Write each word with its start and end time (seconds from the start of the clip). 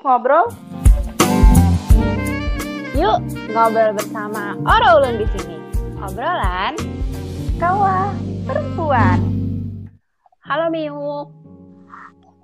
Yuk 0.00 0.08
ngobrol. 0.08 0.48
Yuk 2.96 3.20
ngobrol 3.52 3.92
bersama 3.92 4.56
Ora 4.64 4.96
Ulun 4.96 5.20
di 5.20 5.28
sini. 5.36 5.60
Obrolan 6.00 6.72
Kawa 7.60 8.08
perempuan. 8.48 9.20
Halo 10.40 10.72
Miu. 10.72 11.28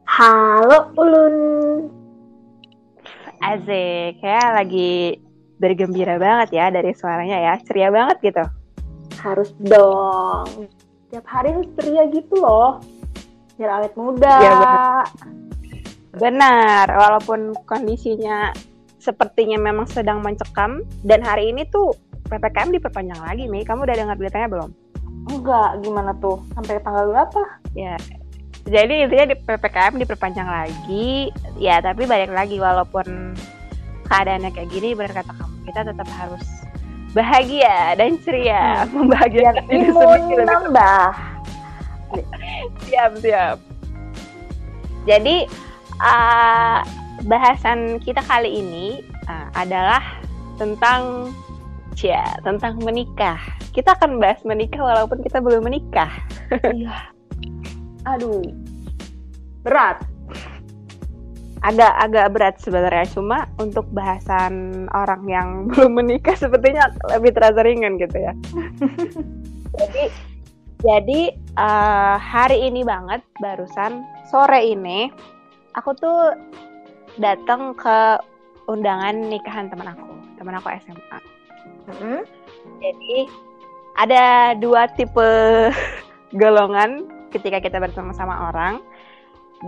Halo 0.05 0.93
Ulun. 1.01 1.37
Asik, 3.41 4.21
kayak 4.21 4.61
lagi 4.61 5.17
bergembira 5.57 6.21
banget 6.21 6.61
ya 6.61 6.69
dari 6.69 6.93
suaranya 6.93 7.41
ya. 7.41 7.55
Ceria 7.65 7.89
banget 7.89 8.21
gitu. 8.21 8.45
Harus 9.17 9.57
dong. 9.65 10.69
Tiap 11.09 11.25
hari 11.25 11.57
harus 11.57 11.73
ceria 11.81 12.05
gitu 12.13 12.37
loh. 12.37 12.85
Biar 13.57 13.81
awet 13.81 13.97
muda. 13.97 14.45
Ya, 14.45 14.53
bener. 14.61 15.46
Benar, 16.17 16.89
walaupun 16.89 17.53
kondisinya 17.69 18.51
sepertinya 18.97 19.61
memang 19.61 19.85
sedang 19.87 20.25
mencekam 20.25 20.81
dan 21.05 21.21
hari 21.21 21.53
ini 21.53 21.69
tuh 21.69 21.93
PPKM 22.27 22.73
diperpanjang 22.73 23.21
lagi 23.21 23.45
nih. 23.47 23.63
Kamu 23.63 23.85
udah 23.85 23.97
dengar 23.97 24.17
beritanya 24.17 24.49
belum? 24.49 24.71
Enggak, 25.29 25.85
gimana 25.85 26.17
tuh? 26.17 26.41
Sampai 26.57 26.81
tanggal 26.81 27.13
berapa? 27.13 27.43
Ya. 27.77 27.95
Jadi 28.67 29.07
intinya 29.07 29.27
di 29.31 29.37
PPKM 29.39 29.95
diperpanjang 30.01 30.49
lagi. 30.49 31.31
Ya, 31.61 31.79
tapi 31.79 32.09
balik 32.09 32.33
lagi 32.33 32.59
walaupun 32.59 33.37
keadaannya 34.09 34.51
kayak 34.51 34.71
gini 34.73 34.97
benar 34.97 35.23
kata 35.23 35.33
kamu, 35.37 35.55
kita 35.69 35.81
tetap 35.87 36.09
harus 36.17 36.45
bahagia 37.13 37.95
dan 37.95 38.19
ceria, 38.23 38.87
Hmm. 38.89 38.93
membahagiakan 39.05 39.65
diri 39.69 39.89
sendiri 39.93 40.45
nambah. 40.45 41.09
siap 42.87 43.19
siap 43.19 43.59
jadi 45.05 45.51
uh, 46.01 46.81
bahasan 47.25 47.99
kita 48.03 48.21
kali 48.25 48.61
ini 48.61 49.01
uh, 49.29 49.49
adalah 49.57 50.03
tentang 50.57 51.33
ya 51.97 52.37
tentang 52.45 52.77
menikah 52.85 53.41
kita 53.73 53.97
akan 53.97 54.21
bahas 54.21 54.41
menikah 54.45 54.81
walaupun 54.81 55.21
kita 55.25 55.41
belum 55.41 55.65
menikah 55.65 56.13
Iya. 56.77 57.11
Aduh. 58.07 58.45
Berat. 59.67 60.07
agak 61.65 61.99
agak 61.99 62.27
berat 62.31 62.57
sebenarnya 62.63 63.11
cuma 63.11 63.51
untuk 63.59 63.91
bahasan 63.91 64.87
orang 64.95 65.27
yang 65.27 65.49
belum 65.75 65.99
menikah 65.99 66.39
sepertinya 66.39 66.95
lebih 67.11 67.35
terasa 67.35 67.67
ringan 67.67 67.99
gitu 67.99 68.23
ya 68.23 68.33
jadi 69.81 70.05
jadi 70.87 71.21
uh, 71.59 72.23
hari 72.23 72.71
ini 72.71 72.87
banget 72.87 73.19
barusan 73.43 74.07
sore 74.31 74.63
ini 74.63 75.11
aku 75.77 75.91
tuh 75.97 76.35
datang 77.17 77.77
ke 77.77 78.19
undangan 78.67 79.15
nikahan 79.15 79.69
teman 79.69 79.93
aku 79.93 80.09
teman 80.37 80.57
aku 80.59 80.69
SMA 80.83 81.19
Hmm? 81.87 82.27
jadi 82.83 83.31
ada 83.95 84.25
dua 84.59 84.91
tipe 84.99 85.23
golongan 86.43 87.07
ketika 87.31 87.63
kita 87.63 87.79
bersama 87.79 88.11
sama 88.11 88.51
orang 88.51 88.83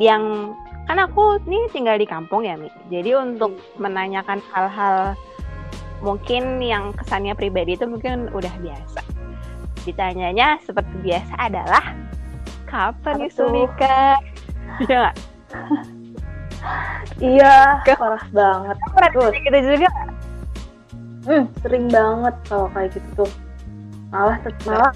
yang 0.03 0.53
kan 0.91 0.99
aku 0.99 1.39
nih 1.47 1.69
tinggal 1.71 1.95
di 1.95 2.05
kampung 2.05 2.45
ya 2.45 2.57
Mi. 2.57 2.69
Jadi 2.91 3.13
untuk 3.17 3.57
menanyakan 3.79 4.41
hal-hal 4.53 5.15
mungkin 6.01 6.59
yang 6.59 6.91
kesannya 6.97 7.39
pribadi 7.39 7.77
itu 7.77 7.87
mungkin 7.87 8.29
udah 8.35 8.53
biasa. 8.61 9.01
Ditanyanya 9.87 10.59
seperti 10.65 10.93
biasa 11.01 11.35
adalah 11.39 11.85
kapan 12.67 13.15
Apa 13.21 13.25
Yusul 13.31 13.47
tuh? 13.47 13.53
nikah? 13.53 14.17
Iya? 14.85 15.15
Iya, 17.19 17.83
Ke- 17.83 17.99
parah 17.99 18.25
banget. 18.31 18.77
Terus? 19.11 19.33
ditanya 19.33 19.41
gitu 19.43 19.59
juga? 19.69 19.91
Hmm, 21.29 21.45
sering 21.61 21.87
banget 21.89 22.35
kalau 22.47 22.67
kayak 22.73 22.89
gitu 22.95 23.09
tuh. 23.17 23.31
Malah 24.09 24.37
malah 24.65 24.93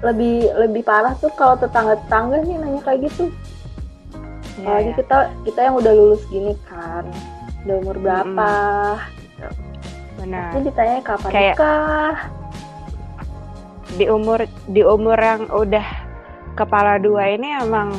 lebih 0.00 0.46
lebih 0.54 0.82
parah 0.84 1.16
tuh 1.16 1.32
kalau 1.34 1.56
tetangga-tetangga 1.56 2.44
nih 2.44 2.56
nanya 2.56 2.80
kayak 2.82 3.08
gitu. 3.08 3.32
Iya, 4.54 4.62
Apalagi 4.62 4.86
iya. 4.86 4.96
kita 4.96 5.16
kita 5.42 5.60
yang 5.62 5.74
udah 5.74 5.92
lulus 5.92 6.22
gini 6.28 6.54
kan. 6.64 7.04
Udah 7.64 7.74
umur 7.80 7.96
berapa? 7.98 8.50
Benar. 10.14 10.48
Jadi 10.52 10.62
ditanya 10.64 10.96
kapan 11.02 11.30
Kayak- 11.30 11.56
nikah? 11.56 12.14
di 13.94 14.10
umur 14.10 14.42
di 14.66 14.82
umur 14.82 15.14
yang 15.14 15.46
udah 15.48 15.86
kepala 16.54 16.98
dua 16.98 17.30
ini 17.30 17.54
emang 17.56 17.94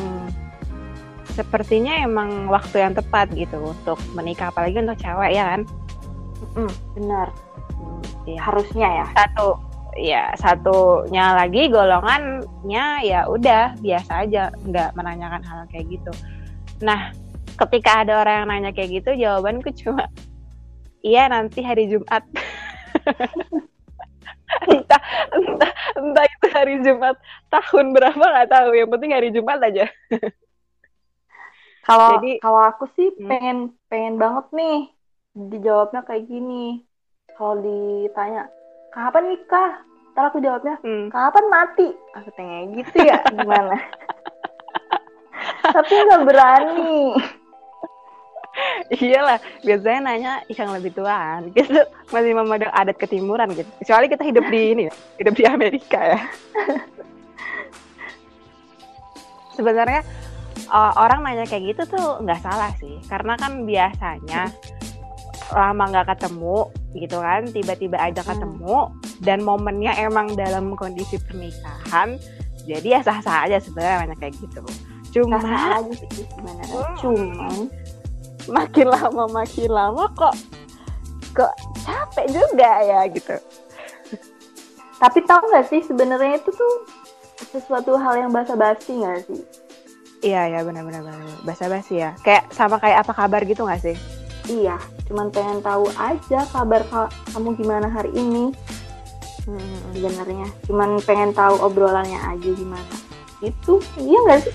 sepertinya 1.34 2.06
emang 2.06 2.46
waktu 2.48 2.86
yang 2.86 2.94
tepat 2.94 3.34
gitu 3.34 3.74
untuk 3.74 3.98
menikah 4.14 4.54
apalagi 4.54 4.78
untuk 4.82 4.98
cewek 5.02 5.34
ya 5.34 5.58
kan 5.58 5.64
Mm, 6.56 6.72
benar. 6.96 7.28
Iya. 8.24 8.40
Harusnya 8.48 8.88
ya. 9.04 9.06
satu 9.12 9.60
ya 9.96 10.28
satunya 10.36 11.40
lagi 11.40 11.72
golongannya 11.72 13.08
ya 13.08 13.24
udah 13.32 13.80
biasa 13.80 14.28
aja 14.28 14.52
nggak 14.68 14.92
menanyakan 14.92 15.40
hal 15.40 15.64
kayak 15.72 15.88
gitu 15.88 16.12
nah 16.84 17.16
ketika 17.56 18.04
ada 18.04 18.20
orang 18.20 18.44
yang 18.44 18.48
nanya 18.52 18.72
kayak 18.76 19.00
gitu 19.00 19.16
jawabanku 19.16 19.72
cuma 19.72 20.12
iya 21.00 21.32
nanti 21.32 21.64
hari 21.64 21.88
Jumat 21.88 22.28
entah 24.68 25.02
entah 25.32 25.72
entah 25.96 26.26
itu 26.28 26.48
hari 26.52 26.76
Jumat 26.84 27.16
tahun 27.48 27.96
berapa 27.96 28.20
nggak 28.20 28.52
tahu 28.52 28.76
yang 28.76 28.92
penting 28.92 29.16
hari 29.16 29.32
Jumat 29.32 29.64
aja 29.64 29.88
Kalau 31.86 32.18
Jadi- 32.18 32.42
kalau 32.42 32.62
aku 32.66 32.90
sih 32.98 33.14
Hmm. 33.14 33.30
pengen 33.30 33.58
pengen 33.88 34.18
banget 34.18 34.46
nih 34.52 34.90
dijawabnya 35.38 36.02
kayak 36.02 36.26
gini. 36.26 36.82
Kalau 37.38 37.62
ditanya 37.62 38.50
kapan 38.90 39.24
nikah? 39.30 39.72
Ntar 40.16 40.32
aku 40.32 40.40
jawabnya 40.40 40.80
Hmm. 40.82 41.12
kapan 41.12 41.46
mati? 41.48 41.88
Aku 42.16 42.30
tanya 42.34 42.66
gitu 42.74 42.98
ya 43.00 43.20
gimana? 43.38 43.78
Tapi 45.62 45.94
nggak 45.94 46.24
berani. 46.26 47.14
Iyalah, 48.88 49.36
biasanya 49.62 50.00
nanya 50.00 50.34
yang 50.48 50.72
lebih 50.72 50.96
tuaan. 50.96 51.52
Kita 51.52 51.86
masih 52.08 52.32
memegang 52.32 52.72
adat 52.72 52.96
ketimuran 52.96 53.52
gitu. 53.52 53.68
Kecuali 53.84 54.08
kita 54.08 54.24
hidup 54.24 54.48
di 54.48 54.60
ini, 54.72 54.84
ya, 54.88 54.94
hidup 55.20 55.34
di 55.36 55.44
Amerika 55.44 56.00
ya. 56.00 56.20
Sebenarnya 59.56 60.08
uh, 60.70 60.94
orang 60.98 61.26
nanya 61.26 61.46
kayak 61.46 61.76
gitu 61.76 61.98
tuh 61.98 62.22
nggak 62.22 62.42
salah 62.42 62.72
sih, 62.78 62.98
karena 63.10 63.38
kan 63.38 63.66
biasanya 63.66 64.50
lama 65.54 65.84
nggak 65.94 66.18
ketemu 66.18 66.70
gitu 66.96 67.18
kan, 67.22 67.42
tiba-tiba 67.52 67.98
aja 68.00 68.22
Hmm. 68.24 68.30
ketemu 68.34 68.78
dan 69.22 69.40
momennya 69.46 69.94
emang 70.02 70.34
dalam 70.34 70.74
kondisi 70.74 71.22
pernikahan, 71.22 72.18
jadi 72.66 72.98
ya 72.98 73.00
sah-sah 73.06 73.46
aja 73.46 73.62
sebenarnya 73.62 74.10
nanya 74.10 74.18
kayak 74.18 74.36
gitu. 74.42 74.64
Cuma 75.16 75.40
Sah 75.40 75.80
aja 75.80 75.94
sih? 75.96 76.28
Hmm. 76.44 76.96
Cuman 77.00 77.72
makin 78.52 78.88
lama 78.92 79.24
makin 79.32 79.70
lama 79.72 80.06
kok 80.14 80.36
kok 81.34 81.54
capek 81.82 82.26
juga 82.30 82.72
ya 82.84 83.00
gitu. 83.10 83.36
tapi 84.96 85.20
tahu 85.28 85.44
nggak 85.52 85.68
sih 85.68 85.82
sebenarnya 85.84 86.40
itu 86.40 86.50
tuh 86.56 86.76
sesuatu 87.52 88.00
hal 88.00 88.28
yang 88.28 88.32
basa-basi 88.32 88.96
nggak 88.96 89.28
sih? 89.28 89.44
Iya 90.26 90.42
ya 90.50 90.60
benar-benar 90.66 91.06
basa-basi 91.46 92.02
ya. 92.02 92.18
Kayak 92.26 92.50
sama 92.50 92.82
kayak 92.82 93.06
apa 93.06 93.14
kabar 93.14 93.46
gitu 93.46 93.62
nggak 93.62 93.82
sih? 93.86 93.96
Iya, 94.46 94.78
cuman 95.06 95.30
pengen 95.30 95.62
tahu 95.62 95.86
aja 95.98 96.46
kabar 96.50 96.82
ka- 96.90 97.14
kamu 97.30 97.54
gimana 97.58 97.86
hari 97.90 98.10
ini 98.18 98.50
sebenarnya. 99.46 100.50
Cuman 100.66 100.98
pengen 101.06 101.30
tahu 101.34 101.62
obrolannya 101.62 102.18
aja 102.18 102.50
gimana. 102.52 102.94
Itu 103.42 103.82
iya 104.02 104.18
nggak 104.26 104.42
sih? 104.50 104.54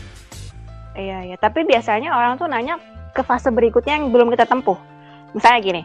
Iya 0.98 1.18
ya. 1.30 1.36
Tapi 1.38 1.62
biasanya 1.62 2.18
orang 2.18 2.34
tuh 2.34 2.50
nanya 2.50 2.78
ke 3.14 3.22
fase 3.22 3.50
berikutnya 3.50 3.98
yang 3.98 4.10
belum 4.10 4.30
kita 4.34 4.46
tempuh. 4.46 4.78
Misalnya 5.34 5.60
gini, 5.62 5.82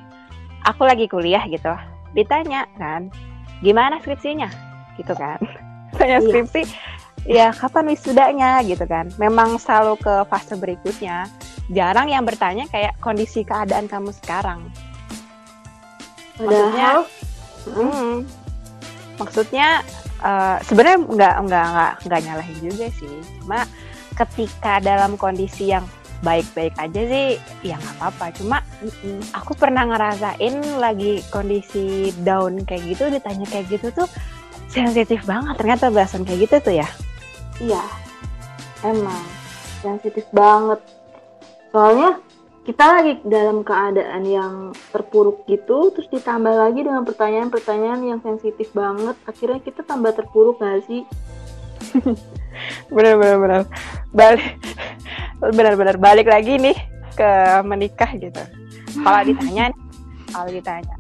aku 0.66 0.82
lagi 0.82 1.06
kuliah 1.06 1.46
gitu, 1.46 1.70
ditanya 2.18 2.66
kan, 2.82 3.14
gimana 3.62 4.02
skripsinya, 4.02 4.50
gitu 4.98 5.14
kan? 5.14 5.38
Tanya 5.98 6.18
Iya. 6.18 6.42
Ya 7.26 7.52
kapan 7.52 7.90
wisudanya 7.92 8.62
gitu 8.64 8.86
kan? 8.86 9.10
Memang 9.18 9.58
selalu 9.58 9.98
ke 10.00 10.14
fase 10.30 10.56
berikutnya. 10.56 11.28
Jarang 11.74 12.14
yang 12.14 12.22
bertanya 12.24 12.70
kayak 12.70 12.94
kondisi 13.02 13.42
keadaan 13.42 13.90
kamu 13.90 14.14
sekarang. 14.14 14.70
Padahal 16.38 17.10
Hmm. 17.66 18.22
Maksudnya 19.18 19.82
eh, 20.22 20.58
sebenarnya 20.62 21.00
nggak 21.02 21.36
nggak 21.50 21.66
nggak 21.74 21.94
nggak 22.06 22.22
nyalahin 22.30 22.58
juga 22.62 22.88
sih. 22.94 23.16
Cuma 23.42 23.66
ketika 24.16 24.80
dalam 24.80 25.18
kondisi 25.18 25.74
yang 25.74 25.84
baik-baik 26.24 26.74
aja 26.80 27.02
sih 27.06 27.28
ya 27.66 27.76
nggak 27.80 27.96
apa-apa. 28.00 28.26
Cuma 28.38 28.58
aku 29.34 29.58
pernah 29.58 29.88
ngerasain 29.88 30.56
lagi 30.78 31.26
kondisi 31.34 32.14
down 32.22 32.64
kayak 32.64 32.96
gitu 32.96 33.10
ditanya 33.10 33.46
kayak 33.50 33.66
gitu 33.72 33.90
tuh 33.92 34.08
sensitif 34.70 35.24
banget 35.24 35.56
ternyata 35.56 35.90
bahasan 35.90 36.22
kayak 36.28 36.50
gitu 36.50 36.56
tuh 36.62 36.76
ya. 36.86 36.88
Iya. 37.62 37.84
Emang. 38.84 39.24
Sensitif 39.82 40.26
banget. 40.34 40.82
Soalnya 41.72 42.20
kita 42.66 42.82
lagi 42.82 43.22
dalam 43.22 43.62
keadaan 43.62 44.26
yang 44.26 44.54
terpuruk 44.90 45.46
gitu 45.46 45.94
terus 45.94 46.10
ditambah 46.10 46.50
lagi 46.50 46.82
dengan 46.82 47.06
pertanyaan-pertanyaan 47.06 48.02
yang 48.02 48.20
sensitif 48.26 48.74
banget. 48.74 49.14
Akhirnya 49.30 49.62
kita 49.62 49.86
tambah 49.86 50.18
terpuruk 50.18 50.58
gak 50.58 50.82
sih? 50.90 51.06
Bener 52.96 53.20
bener 53.20 53.38
bener 53.38 53.62
balik. 54.16 55.76
Bener 55.76 55.98
balik 56.00 56.28
lagi 56.32 56.56
nih 56.56 56.78
ke 57.16 57.32
menikah 57.68 58.12
gitu. 58.16 58.44
Kalau 59.04 59.22
ditanya 59.28 59.76
kalau 60.32 60.50
ditanya. 60.52 60.96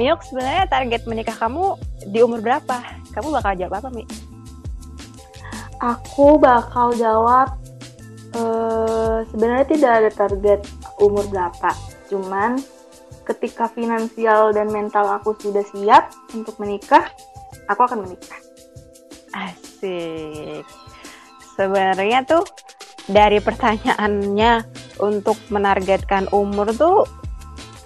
Miuk 0.00 0.24
sebenarnya 0.24 0.64
target 0.72 1.04
menikah 1.04 1.36
kamu 1.36 1.76
di 2.08 2.24
umur 2.24 2.40
berapa? 2.40 2.80
Kamu 3.12 3.28
bakal 3.28 3.52
jawab 3.60 3.84
apa 3.84 3.88
Mi? 3.92 4.08
Aku 5.82 6.38
bakal 6.38 6.94
jawab 6.94 7.58
uh, 8.38 9.26
sebenarnya 9.34 9.66
tidak 9.66 9.92
ada 9.98 10.10
target 10.14 10.60
umur 11.02 11.26
berapa. 11.26 11.74
Cuman 12.06 12.62
ketika 13.26 13.66
finansial 13.66 14.54
dan 14.54 14.70
mental 14.70 15.10
aku 15.10 15.34
sudah 15.42 15.66
siap 15.74 16.14
untuk 16.30 16.54
menikah, 16.62 17.10
aku 17.66 17.82
akan 17.82 18.06
menikah. 18.06 18.38
Asik. 19.34 20.62
Sebenarnya 21.58 22.22
tuh 22.30 22.46
dari 23.10 23.42
pertanyaannya 23.42 24.62
untuk 25.02 25.34
menargetkan 25.50 26.30
umur 26.30 26.70
tuh 26.78 27.10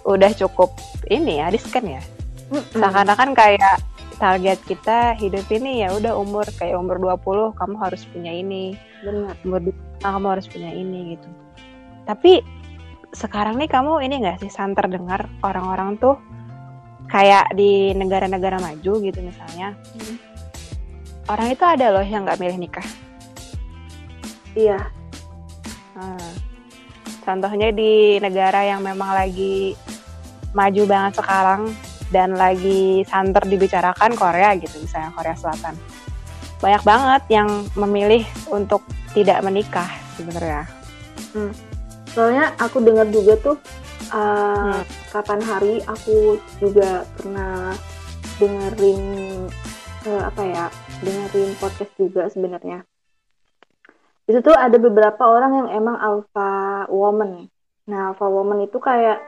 udah 0.05 0.37
cukup 0.37 0.77
ini 1.09 1.41
ya 1.41 1.49
riskan 1.49 1.97
ya. 1.97 2.03
Seakan-akan 2.77 3.33
kayak 3.33 3.81
target 4.17 4.59
kita 4.65 5.13
hidup 5.21 5.45
ini 5.53 5.85
ya 5.85 5.93
udah 5.93 6.17
umur 6.17 6.45
kayak 6.57 6.77
umur 6.77 6.97
20 6.99 7.57
kamu 7.57 7.77
harus 7.77 8.03
punya 8.09 8.33
ini. 8.33 8.77
Benar. 9.05 9.37
Umur 9.45 9.61
nah, 10.01 10.13
kamu 10.13 10.27
harus 10.37 10.47
punya 10.49 10.73
ini 10.73 11.17
gitu 11.17 11.29
tapi 12.07 12.41
sekarang 13.11 13.59
nih 13.59 13.69
kamu 13.69 13.99
ini 14.07 14.23
nggak 14.23 14.47
sih 14.47 14.51
santer 14.51 14.87
dengar 14.87 15.27
orang-orang 15.43 15.99
tuh 15.99 16.17
kayak 17.11 17.51
di 17.59 17.93
negara-negara 17.93 18.63
maju 18.63 18.93
gitu 19.03 19.19
misalnya 19.21 19.75
hmm. 19.75 20.17
orang 21.27 21.51
itu 21.51 21.65
ada 21.67 21.91
loh 21.91 22.07
yang 22.07 22.23
nggak 22.23 22.39
milih 22.39 22.59
nikah 22.63 22.87
iya 24.55 24.79
hmm. 25.99 26.33
contohnya 27.27 27.75
di 27.75 28.23
negara 28.23 28.63
yang 28.63 28.87
memang 28.87 29.11
lagi 29.11 29.75
maju 30.55 30.83
banget 30.87 31.13
sekarang 31.19 31.75
dan 32.15 32.35
lagi 32.35 33.03
santer 33.09 33.43
dibicarakan 33.47 34.15
Korea 34.15 34.55
gitu 34.59 34.79
misalnya 34.79 35.11
Korea 35.15 35.35
Selatan 35.35 35.75
banyak 36.61 36.83
banget 36.89 37.23
yang 37.29 37.49
memilih 37.77 38.25
untuk 38.49 38.81
tidak 39.13 39.45
menikah 39.45 39.89
sebenarnya. 40.17 40.65
Hmm. 41.37 41.53
Soalnya 42.17 42.57
aku 42.57 42.81
dengar 42.81 43.09
juga 43.13 43.37
tuh 43.41 43.57
uh, 44.13 44.73
hmm. 44.73 44.83
kapan 45.13 45.41
hari 45.45 45.75
aku 45.85 46.41
juga 46.61 47.05
pernah 47.21 47.77
dengerin 48.41 49.03
uh, 50.09 50.23
apa 50.29 50.43
ya 50.45 50.65
dengerin 51.05 51.53
podcast 51.61 51.93
juga 52.01 52.29
sebenarnya. 52.33 52.85
Itu 54.27 54.41
tuh 54.43 54.57
ada 54.57 54.81
beberapa 54.81 55.23
orang 55.29 55.53
yang 55.65 55.69
emang 55.77 55.97
alpha 56.01 56.51
woman. 56.89 57.53
Nah 57.85 58.13
alpha 58.13 58.27
woman 58.27 58.65
itu 58.65 58.81
kayak 58.81 59.21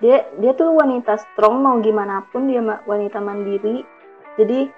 dia 0.00 0.28
dia 0.36 0.52
tuh 0.52 0.76
wanita 0.76 1.16
strong 1.16 1.64
mau 1.64 1.80
gimana 1.80 2.24
pun 2.28 2.48
dia 2.48 2.60
wanita 2.60 3.18
mandiri. 3.20 3.84
Jadi 4.36 4.68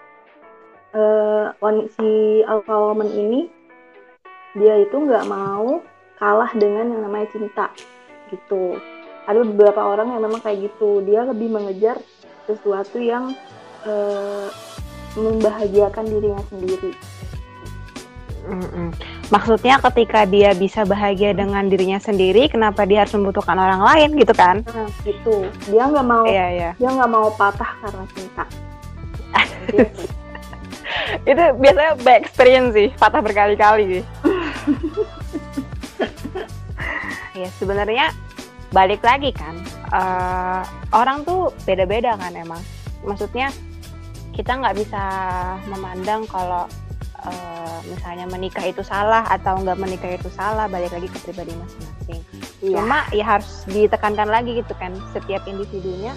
uh, 0.94 1.50
si 1.98 2.42
alpha 2.46 2.74
woman 2.74 3.10
ini 3.10 3.50
dia 4.54 4.78
itu 4.78 4.94
nggak 4.94 5.26
mau 5.26 5.82
kalah 6.18 6.50
dengan 6.54 6.94
yang 6.94 7.02
namanya 7.06 7.28
cinta 7.34 7.66
gitu. 8.30 8.78
Ada 9.28 9.44
beberapa 9.44 9.84
orang 9.84 10.14
yang 10.14 10.22
memang 10.24 10.40
kayak 10.40 10.70
gitu. 10.70 11.02
Dia 11.04 11.26
lebih 11.26 11.50
mengejar 11.50 11.98
sesuatu 12.46 12.96
yang 12.96 13.34
uh, 13.84 14.48
membahagiakan 15.18 16.06
dirinya 16.06 16.42
sendiri 16.48 16.94
Mm-mm. 18.48 18.88
Maksudnya 19.28 19.76
ketika 19.92 20.24
dia 20.24 20.56
bisa 20.56 20.88
bahagia 20.88 21.36
dengan 21.36 21.68
dirinya 21.68 22.00
sendiri, 22.00 22.48
kenapa 22.48 22.88
dia 22.88 23.04
harus 23.04 23.12
membutuhkan 23.12 23.60
orang 23.60 23.84
lain 23.84 24.16
gitu 24.16 24.32
kan? 24.32 24.64
Nah, 24.64 24.88
gitu. 25.04 25.44
Dia 25.68 25.84
nggak 25.84 26.06
mau, 26.08 26.24
iya, 26.24 26.46
iya. 26.48 26.70
dia 26.80 26.88
nggak 26.88 27.10
mau 27.12 27.28
patah 27.36 27.76
karena 27.84 28.04
cinta. 28.16 28.44
itu 31.28 31.44
biasanya 31.60 31.92
by 32.00 32.16
experience 32.16 32.72
sih 32.72 32.88
patah 32.96 33.20
berkali-kali 33.20 34.00
ya 37.40 37.48
sebenarnya 37.60 38.10
balik 38.72 39.00
lagi 39.00 39.32
kan 39.32 39.56
uh, 39.92 40.62
orang 40.92 41.24
tuh 41.24 41.52
beda-beda 41.64 42.16
kan 42.20 42.32
emang 42.36 42.60
maksudnya 43.04 43.48
kita 44.36 44.54
nggak 44.58 44.76
bisa 44.78 45.02
memandang 45.66 46.28
kalau 46.28 46.68
uh, 47.28 47.80
misalnya 47.86 48.26
menikah 48.28 48.64
itu 48.64 48.82
salah 48.82 49.24
atau 49.28 49.60
nggak 49.60 49.78
menikah 49.78 50.10
itu 50.16 50.28
salah 50.32 50.66
balik 50.66 50.92
lagi 50.92 51.08
ke 51.08 51.18
pribadi 51.22 51.52
masing-masing 51.54 52.20
ya. 52.64 52.80
cuma 52.80 53.04
ya 53.12 53.24
harus 53.24 53.64
ditekankan 53.68 54.28
lagi 54.28 54.58
gitu 54.58 54.74
kan 54.76 54.92
setiap 55.12 55.44
individunya 55.46 56.16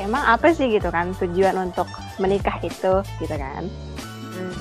emang 0.00 0.24
apa 0.24 0.56
sih 0.56 0.72
gitu 0.72 0.88
kan 0.88 1.12
tujuan 1.20 1.56
untuk 1.60 1.86
menikah 2.16 2.56
itu 2.64 3.04
gitu 3.20 3.36
kan 3.36 3.68
hmm. 4.36 4.56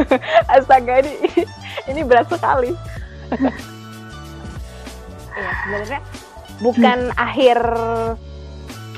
astaga 0.56 1.06
ini 1.06 1.46
ini 1.86 2.00
berat 2.02 2.26
sekali 2.26 2.74
ya 5.38 5.50
sebenarnya 5.62 6.00
bukan 6.60 6.98
hmm. 7.08 7.16
akhir 7.16 7.58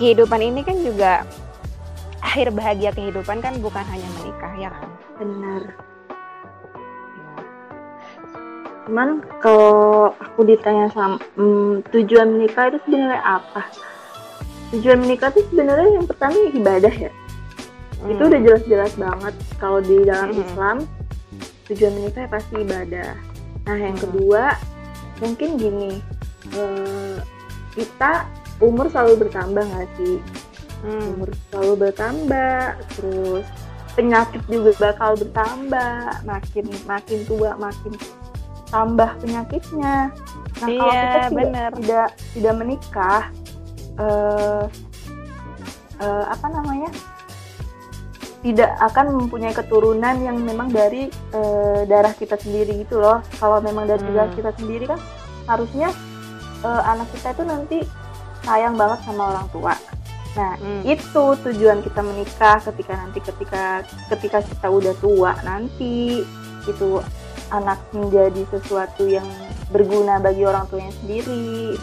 kehidupan 0.00 0.40
ini 0.40 0.60
kan 0.64 0.76
juga 0.80 1.28
akhir 2.22 2.54
bahagia 2.54 2.94
kehidupan 2.94 3.42
kan 3.42 3.58
bukan 3.58 3.84
hanya 3.90 4.08
menikah 4.22 4.52
ya 4.56 4.70
kan? 4.70 4.88
Benar. 5.18 5.62
Cuman 8.86 9.08
kalau 9.38 10.14
aku 10.18 10.40
ditanya 10.46 10.90
sama 10.90 11.18
hmm, 11.38 11.86
tujuan 11.90 12.38
menikah 12.38 12.70
itu 12.70 12.78
sebenarnya 12.86 13.20
apa? 13.22 13.62
Tujuan 14.74 14.98
menikah 15.02 15.28
itu 15.34 15.44
sebenarnya 15.52 15.90
yang 16.00 16.06
pertama 16.06 16.34
ibadah 16.50 16.94
ya. 16.94 17.12
Hmm. 18.02 18.18
itu 18.18 18.22
udah 18.26 18.40
jelas-jelas 18.42 18.92
banget. 18.98 19.34
Kalau 19.62 19.78
di 19.78 20.02
dalam 20.02 20.34
hmm. 20.34 20.42
Islam 20.42 20.76
tujuan 21.70 21.92
menikah 21.94 22.20
ya 22.26 22.30
pasti 22.30 22.54
ibadah. 22.58 23.10
Nah 23.66 23.76
yang 23.78 23.94
hmm. 23.98 24.04
kedua 24.08 24.44
mungkin 25.22 25.54
gini 25.54 26.02
uh, 26.58 27.22
kita 27.78 28.26
umur 28.58 28.90
selalu 28.90 29.26
bertambah 29.26 29.62
nggak 29.62 29.90
sih 29.98 30.18
hmm. 30.82 31.16
umur 31.16 31.30
selalu 31.50 31.72
bertambah 31.88 32.62
terus 32.98 33.46
penyakit 33.92 34.42
juga 34.48 34.70
bakal 34.80 35.18
bertambah 35.18 36.24
makin 36.24 36.66
makin 36.88 37.18
tua 37.28 37.54
makin 37.60 37.92
tambah 38.72 39.10
penyakitnya 39.20 40.10
nah 40.62 40.68
iya, 40.68 40.78
kalau 40.78 40.92
kita 40.94 41.20
tidak, 41.28 41.70
tidak 41.80 42.08
tidak 42.36 42.54
menikah 42.54 43.22
uh, 43.98 44.64
uh, 46.00 46.24
apa 46.30 46.46
namanya 46.50 46.90
tidak 48.42 48.74
akan 48.82 49.22
mempunyai 49.22 49.54
keturunan 49.54 50.18
yang 50.18 50.34
memang 50.34 50.66
dari 50.66 51.06
uh, 51.30 51.86
darah 51.86 52.10
kita 52.10 52.34
sendiri 52.34 52.82
gitu 52.82 52.98
loh. 52.98 53.22
Kalau 53.38 53.62
memang 53.62 53.86
dari 53.86 54.02
hmm. 54.02 54.14
darah 54.18 54.34
kita 54.34 54.50
sendiri 54.58 54.90
kan 54.90 54.98
harusnya 55.46 55.94
uh, 56.66 56.82
anak 56.90 57.06
kita 57.14 57.38
itu 57.38 57.42
nanti 57.46 57.78
sayang 58.42 58.74
banget 58.74 58.98
sama 59.06 59.30
orang 59.30 59.46
tua. 59.54 59.74
Nah, 60.32 60.56
hmm. 60.56 60.82
itu 60.88 61.24
tujuan 61.44 61.84
kita 61.84 62.00
menikah 62.00 62.56
ketika 62.64 62.92
nanti 62.96 63.18
ketika 63.20 63.64
ketika 64.08 64.38
kita 64.40 64.66
udah 64.72 64.94
tua 64.96 65.36
nanti 65.44 66.24
itu 66.64 66.88
anak 67.52 67.84
menjadi 67.92 68.48
sesuatu 68.48 69.04
yang 69.04 69.28
berguna 69.68 70.16
bagi 70.16 70.48
orang 70.48 70.64
tuanya 70.72 70.92
sendiri. 71.04 71.76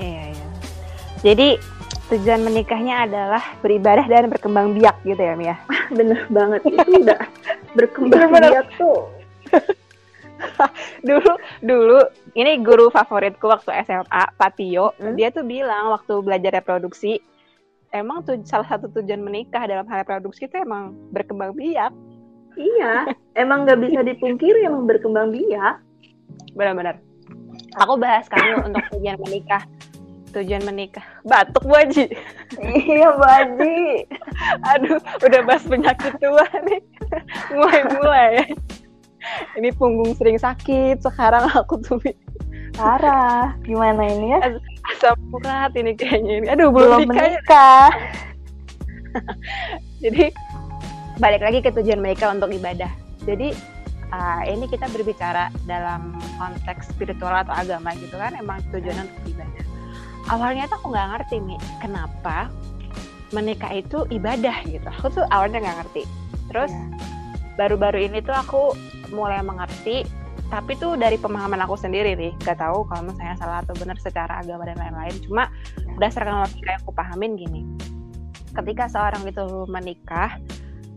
Iya, 0.00 0.22
iya. 0.32 0.48
Jadi 1.20 1.48
tujuan 2.08 2.40
menikahnya 2.42 3.04
adalah 3.04 3.44
beribadah 3.60 4.08
dan 4.08 4.32
berkembang 4.32 4.72
biak 4.74 4.96
gitu 5.04 5.20
ya 5.20 5.36
Mia? 5.36 5.56
Bener 5.98 6.24
banget 6.32 6.64
itu 6.64 6.88
udah 7.04 7.20
berkembang 7.78 8.32
Bener 8.32 8.50
biak 8.50 8.66
tuh. 8.80 9.00
dulu 11.08 11.32
dulu 11.60 12.00
ini 12.36 12.60
guru 12.60 12.88
favoritku 12.88 13.46
waktu 13.48 13.84
SMA 13.84 14.22
Pak 14.36 14.50
Tio 14.56 14.96
hmm? 14.96 15.16
dia 15.16 15.28
tuh 15.30 15.44
bilang 15.44 15.92
waktu 15.92 16.20
belajar 16.24 16.56
reproduksi 16.60 17.20
emang 17.90 18.22
tuh 18.22 18.38
salah 18.46 18.66
satu 18.66 18.90
tujuan 18.90 19.22
menikah 19.22 19.66
dalam 19.66 19.86
hal 19.90 20.02
reproduksi 20.06 20.46
itu 20.46 20.56
emang 20.62 20.94
berkembang 21.10 21.54
biak. 21.54 21.90
Iya 22.58 23.14
emang 23.38 23.66
nggak 23.66 23.80
bisa 23.82 24.00
dipungkiri 24.02 24.66
emang 24.66 24.86
berkembang 24.86 25.34
biak. 25.34 25.82
Benar-benar. 26.54 26.98
Aku 27.78 27.94
bahas 27.98 28.26
kamu 28.26 28.66
untuk 28.66 28.82
tujuan 28.94 29.18
menikah. 29.22 29.62
Tujuan 30.30 30.62
menikah. 30.62 31.02
Batuk 31.26 31.66
bu 31.66 31.74
iya 32.58 33.08
bu 33.14 33.26
aduh 34.70 34.98
udah 35.22 35.40
bahas 35.46 35.64
penyakit 35.66 36.14
tua 36.22 36.46
nih. 36.66 36.82
Mulai 37.54 37.82
mulai 37.90 38.34
ini 39.54 39.68
punggung 39.70 40.12
sering 40.14 40.36
sakit 40.36 41.00
sekarang 41.00 41.48
aku 41.52 41.76
tuh 41.78 41.98
Parah, 42.70 43.58
gimana 43.60 44.08
ini 44.08 44.32
ya? 44.32 44.40
Asam 44.88 45.18
urat 45.34 45.74
ini 45.76 45.92
kayaknya 45.92 46.32
ini. 46.40 46.46
Aduh, 46.48 46.72
belum, 46.72 47.04
Belum 47.04 47.12
nikah. 47.12 47.18
ya. 47.18 47.28
menikah. 47.28 47.88
Jadi 50.04 50.24
balik 51.20 51.42
lagi 51.44 51.58
ke 51.60 51.70
tujuan 51.74 52.00
mereka 52.00 52.32
untuk 52.32 52.48
ibadah. 52.48 52.88
Jadi 53.28 53.52
uh, 54.08 54.42
ini 54.48 54.64
kita 54.64 54.88
berbicara 54.88 55.52
dalam 55.68 56.16
konteks 56.40 56.88
spiritual 56.94 57.34
atau 57.36 57.52
agama 57.52 57.92
gitu 58.00 58.16
kan, 58.16 58.32
emang 58.38 58.64
tujuannya 58.72 59.04
untuk 59.04 59.24
ibadah. 59.28 59.64
Awalnya 60.30 60.64
tuh 60.70 60.76
aku 60.80 60.86
nggak 60.94 61.08
ngerti 61.18 61.36
nih, 61.42 61.60
kenapa 61.82 62.48
menikah 63.30 63.72
itu 63.76 64.08
ibadah 64.08 64.56
gitu. 64.64 64.88
Aku 65.02 65.12
tuh 65.12 65.26
awalnya 65.28 65.60
nggak 65.60 65.78
ngerti. 65.84 66.02
Terus 66.48 66.72
Iya. 66.72 66.86
baru-baru 67.58 68.08
ini 68.08 68.24
tuh 68.24 68.32
aku 68.32 68.72
mulai 69.10 69.42
mengerti 69.42 70.06
tapi 70.50 70.74
tuh 70.74 70.98
dari 70.98 71.14
pemahaman 71.14 71.62
aku 71.62 71.78
sendiri 71.78 72.18
nih 72.18 72.34
gak 72.42 72.58
tahu 72.58 72.82
kalau 72.90 73.06
misalnya 73.06 73.38
salah 73.38 73.62
atau 73.62 73.70
benar 73.78 73.94
secara 74.02 74.42
agama 74.42 74.66
dan 74.66 74.74
lain-lain. 74.82 75.14
Cuma 75.22 75.46
berdasarkan 75.94 76.42
logika 76.42 76.74
yang 76.74 76.82
aku 76.82 76.92
pahamin 76.94 77.32
gini 77.38 77.62
ketika 78.50 78.90
seorang 78.90 79.22
itu 79.30 79.46
menikah 79.70 80.34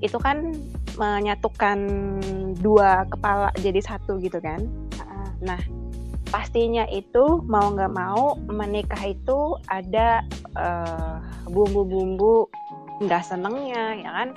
itu 0.01 0.17
kan 0.17 0.57
menyatukan 0.97 1.79
dua 2.59 3.05
kepala 3.13 3.53
jadi 3.61 3.77
satu 3.81 4.17
gitu 4.19 4.41
kan? 4.41 4.65
Nah 5.45 5.61
pastinya 6.33 6.89
itu 6.89 7.45
mau 7.45 7.69
nggak 7.69 7.93
mau 7.93 8.33
menikah 8.49 9.05
itu 9.05 9.53
ada 9.69 10.25
eh, 10.57 11.15
bumbu-bumbu 11.45 12.49
nggak 13.05 13.21
senengnya 13.21 14.01
ya 14.01 14.09
kan 14.09 14.29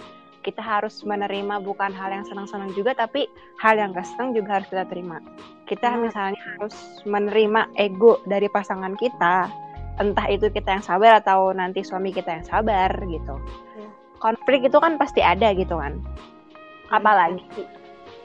kita 0.46 0.62
harus 0.62 1.02
menerima 1.02 1.58
bukan 1.66 1.90
hal 1.90 2.14
yang 2.14 2.22
senang-senang 2.22 2.70
juga 2.78 2.94
tapi 2.94 3.26
hal 3.58 3.74
yang 3.74 3.90
gak 3.90 4.06
senang 4.06 4.30
juga 4.30 4.62
harus 4.62 4.70
kita 4.70 4.86
terima. 4.86 5.18
Kita 5.66 5.98
misalnya 5.98 6.38
harus 6.54 7.02
menerima 7.02 7.74
ego 7.74 8.22
dari 8.30 8.46
pasangan 8.46 8.94
kita 8.94 9.50
entah 9.96 10.26
itu 10.28 10.52
kita 10.52 10.78
yang 10.78 10.84
sabar 10.84 11.18
atau 11.18 11.50
nanti 11.50 11.80
suami 11.82 12.12
kita 12.14 12.40
yang 12.40 12.46
sabar 12.46 12.92
gitu. 13.08 13.34
Ya. 13.76 13.88
konflik 14.22 14.64
itu 14.64 14.78
kan 14.78 14.94
pasti 15.00 15.20
ada 15.24 15.50
gitu 15.56 15.76
kan. 15.76 15.98
Apalagi 16.94 17.42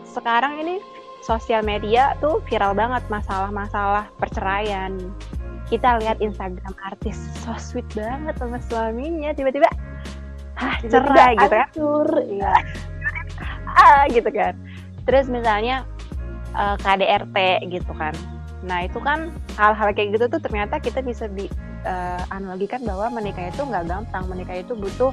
sekarang 0.06 0.62
ini 0.62 0.78
sosial 1.24 1.64
media 1.64 2.14
tuh 2.20 2.44
viral 2.46 2.76
banget 2.76 3.02
masalah-masalah 3.10 4.12
perceraian. 4.20 5.00
Kita 5.72 6.04
lihat 6.04 6.20
Instagram 6.20 6.76
artis 6.84 7.16
so 7.48 7.56
sweet 7.56 7.88
banget 7.96 8.36
sama 8.36 8.60
suaminya 8.68 9.32
tiba-tiba 9.32 9.72
ah 10.62 10.76
cerai 10.86 11.34
gitu 11.36 11.56
kan 11.58 11.68
Hancur, 11.74 12.10
iya. 12.30 12.54
ah 13.82 14.04
gitu 14.10 14.30
kan. 14.30 14.54
Terus 15.10 15.26
misalnya 15.28 15.84
eh, 16.54 16.76
KDRT 16.80 17.38
gitu 17.74 17.92
kan. 17.98 18.14
Nah 18.62 18.86
itu 18.86 19.02
kan 19.02 19.34
hal-hal 19.58 19.90
kayak 19.98 20.16
gitu 20.16 20.26
tuh 20.30 20.42
ternyata 20.42 20.78
kita 20.78 21.02
bisa 21.02 21.26
di 21.26 21.50
eh, 21.84 22.22
analogikan 22.30 22.86
bahwa 22.86 23.10
menikah 23.22 23.50
itu 23.50 23.66
nggak 23.66 23.90
gampang. 23.90 24.24
Menikah 24.30 24.62
itu 24.62 24.78
butuh 24.78 25.12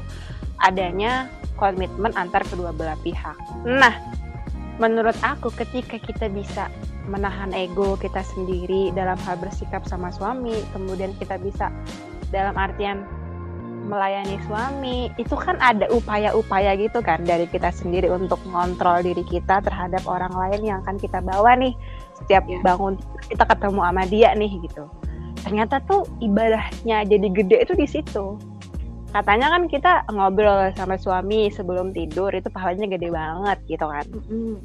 adanya 0.60 1.26
komitmen 1.56 2.12
antar 2.14 2.44
kedua 2.44 2.70
belah 2.76 2.98
pihak. 3.00 3.34
Nah 3.64 3.96
menurut 4.78 5.16
aku 5.24 5.50
ketika 5.50 5.98
kita 5.98 6.30
bisa 6.30 6.70
menahan 7.08 7.50
ego 7.56 7.96
kita 7.96 8.20
sendiri 8.20 8.92
dalam 8.92 9.16
hal 9.24 9.40
bersikap 9.40 9.82
sama 9.88 10.12
suami 10.12 10.54
kemudian 10.76 11.16
kita 11.16 11.40
bisa 11.40 11.72
dalam 12.28 12.54
artian 12.54 13.08
melayani 13.88 14.36
suami. 14.44 15.08
Itu 15.16 15.34
kan 15.34 15.56
ada 15.58 15.88
upaya-upaya 15.88 16.76
gitu 16.76 17.00
kan 17.00 17.24
dari 17.24 17.48
kita 17.48 17.72
sendiri 17.72 18.12
untuk 18.12 18.38
mengontrol 18.46 19.00
diri 19.00 19.24
kita 19.24 19.64
terhadap 19.64 20.04
orang 20.04 20.30
lain 20.30 20.60
yang 20.62 20.78
akan 20.84 21.00
kita 21.00 21.24
bawa 21.24 21.56
nih. 21.56 21.72
Setiap 22.20 22.44
Ya. 22.46 22.60
bangun 22.60 23.00
kita 23.32 23.48
ketemu 23.48 23.80
sama 23.80 24.02
dia 24.04 24.30
nih 24.36 24.52
gitu. 24.68 24.84
Ternyata 25.40 25.80
tuh 25.88 26.04
ibadahnya 26.20 27.08
jadi 27.08 27.28
gede 27.32 27.56
itu 27.64 27.74
di 27.74 27.86
situ. 27.88 28.36
Katanya 29.08 29.48
kan 29.48 29.64
kita 29.72 30.04
ngobrol 30.12 30.68
sama 30.76 31.00
suami 31.00 31.48
sebelum 31.48 31.96
tidur 31.96 32.28
itu 32.28 32.52
pahalanya 32.52 32.92
gede 32.92 33.08
banget 33.08 33.58
gitu 33.64 33.88
kan. 33.88 34.04
Mm-mm. 34.04 34.60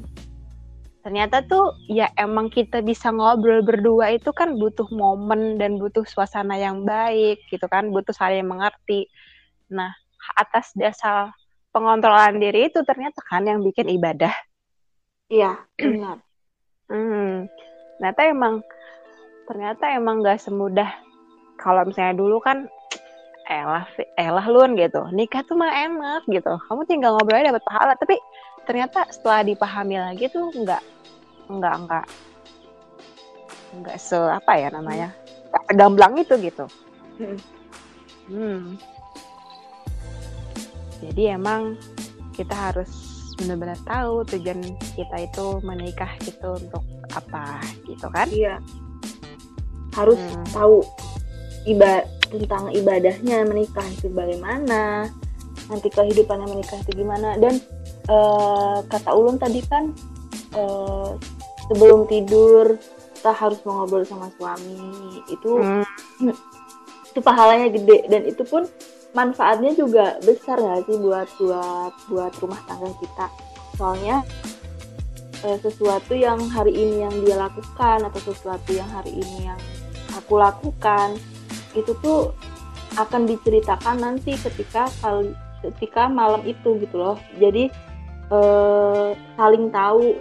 Ternyata 1.04 1.44
tuh 1.44 1.76
ya 1.92 2.08
emang 2.16 2.48
kita 2.48 2.80
bisa 2.80 3.12
ngobrol 3.12 3.60
berdua 3.60 4.16
itu 4.16 4.32
kan 4.32 4.56
butuh 4.56 4.88
momen 4.88 5.60
dan 5.60 5.76
butuh 5.76 6.08
suasana 6.08 6.56
yang 6.56 6.80
baik 6.88 7.44
gitu 7.52 7.68
kan 7.68 7.92
butuh 7.92 8.16
saling 8.16 8.48
mengerti 8.48 9.12
nah 9.68 9.92
atas 10.40 10.72
dasar 10.72 11.36
pengontrolan 11.76 12.40
diri 12.40 12.72
itu 12.72 12.80
ternyata 12.88 13.20
kan 13.20 13.44
yang 13.44 13.60
bikin 13.60 13.92
ibadah 13.92 14.32
Iya, 15.28 15.56
benar. 15.76 16.20
hmm. 16.92 17.48
ternyata 18.00 18.20
emang 18.28 18.54
ternyata 19.44 19.84
emang 19.92 20.24
gak 20.24 20.40
semudah 20.40 20.88
kalau 21.60 21.84
misalnya 21.84 22.16
dulu 22.16 22.40
kan 22.40 22.68
elah 23.48 23.84
elah 24.16 24.46
luan 24.48 24.72
gitu 24.76 25.04
nikah 25.12 25.44
tuh 25.44 25.56
mah 25.56 25.68
enak 25.68 26.24
gitu 26.32 26.48
kamu 26.64 26.82
tinggal 26.88 27.12
ngobrol 27.16 27.40
aja 27.40 27.52
dapat 27.52 27.64
pahala 27.68 27.92
tapi 28.00 28.16
ternyata 28.64 29.06
setelah 29.12 29.44
dipahami 29.44 29.96
lagi 30.00 30.26
tuh 30.28 30.48
nggak 30.50 30.82
nggak 31.48 31.74
nggak 31.86 32.06
nggak 33.74 33.96
se 34.00 34.16
apa 34.16 34.52
ya 34.56 34.68
namanya 34.72 35.08
nggak 35.52 35.64
segamblang 35.70 36.14
itu 36.18 36.34
gitu 36.40 36.66
Mm. 37.14 37.38
hmm. 38.26 38.62
jadi 40.98 41.38
emang 41.38 41.78
kita 42.34 42.50
harus 42.50 42.90
benar-benar 43.38 43.78
tahu 43.86 44.26
tujuan 44.34 44.58
kita 44.98 45.16
itu 45.22 45.46
menikah 45.62 46.10
itu 46.22 46.48
untuk 46.58 46.82
apa 47.14 47.62
gitu 47.86 48.06
kan 48.10 48.26
Iya. 48.30 48.58
Harus 49.94 50.18
Hmm. 50.18 50.46
tahu 50.50 50.74
iba 51.70 52.02
tentang 52.34 52.74
ibadahnya 52.74 53.46
menikah 53.46 53.86
itu 53.94 54.10
bagaimana, 54.10 55.06
nanti 55.70 55.86
kehidupannya 55.86 56.50
menikah 56.50 56.82
itu 56.82 56.98
gimana 56.98 57.38
dan 57.38 57.62
eh, 58.08 58.76
kata 58.84 59.10
Ulun 59.14 59.36
tadi 59.40 59.60
kan 59.64 59.92
eh, 60.54 61.10
sebelum 61.70 62.04
tidur 62.08 62.76
kita 63.16 63.32
harus 63.32 63.60
mengobrol 63.64 64.04
sama 64.04 64.28
suami. 64.36 64.76
Itu 65.32 65.56
Hmm. 65.60 65.84
itu 67.08 67.20
pahalanya 67.24 67.72
gede. 67.72 68.04
Dan 68.10 68.28
itu 68.28 68.44
pun 68.44 68.68
manfaatnya 69.14 69.72
juga 69.72 70.18
besar 70.20 70.58
nggak 70.60 70.90
sih 70.90 70.98
buat 70.98 71.28
buat 71.40 71.94
buat 72.10 72.32
rumah 72.42 72.60
tangga 72.68 72.90
kita? 73.00 73.26
Soalnya 73.78 74.20
eh, 75.44 75.58
sesuatu 75.62 76.12
yang 76.12 76.40
hari 76.52 76.72
ini 76.76 77.08
yang 77.08 77.14
dia 77.24 77.36
lakukan 77.40 78.04
atau 78.04 78.20
sesuatu 78.20 78.70
yang 78.74 78.88
hari 78.92 79.16
ini 79.16 79.48
yang 79.48 79.60
aku 80.14 80.36
lakukan 80.38 81.16
itu 81.74 81.90
tuh 82.04 82.30
akan 82.94 83.26
diceritakan 83.26 83.98
nanti 83.98 84.38
ketika 84.38 84.86
kali 85.02 85.34
ketika 85.64 86.06
malam 86.06 86.44
itu 86.44 86.76
gitu 86.78 86.96
loh. 87.00 87.16
Jadi 87.40 87.72
eh, 88.30 89.08
saling 89.36 89.68
tahu 89.68 90.16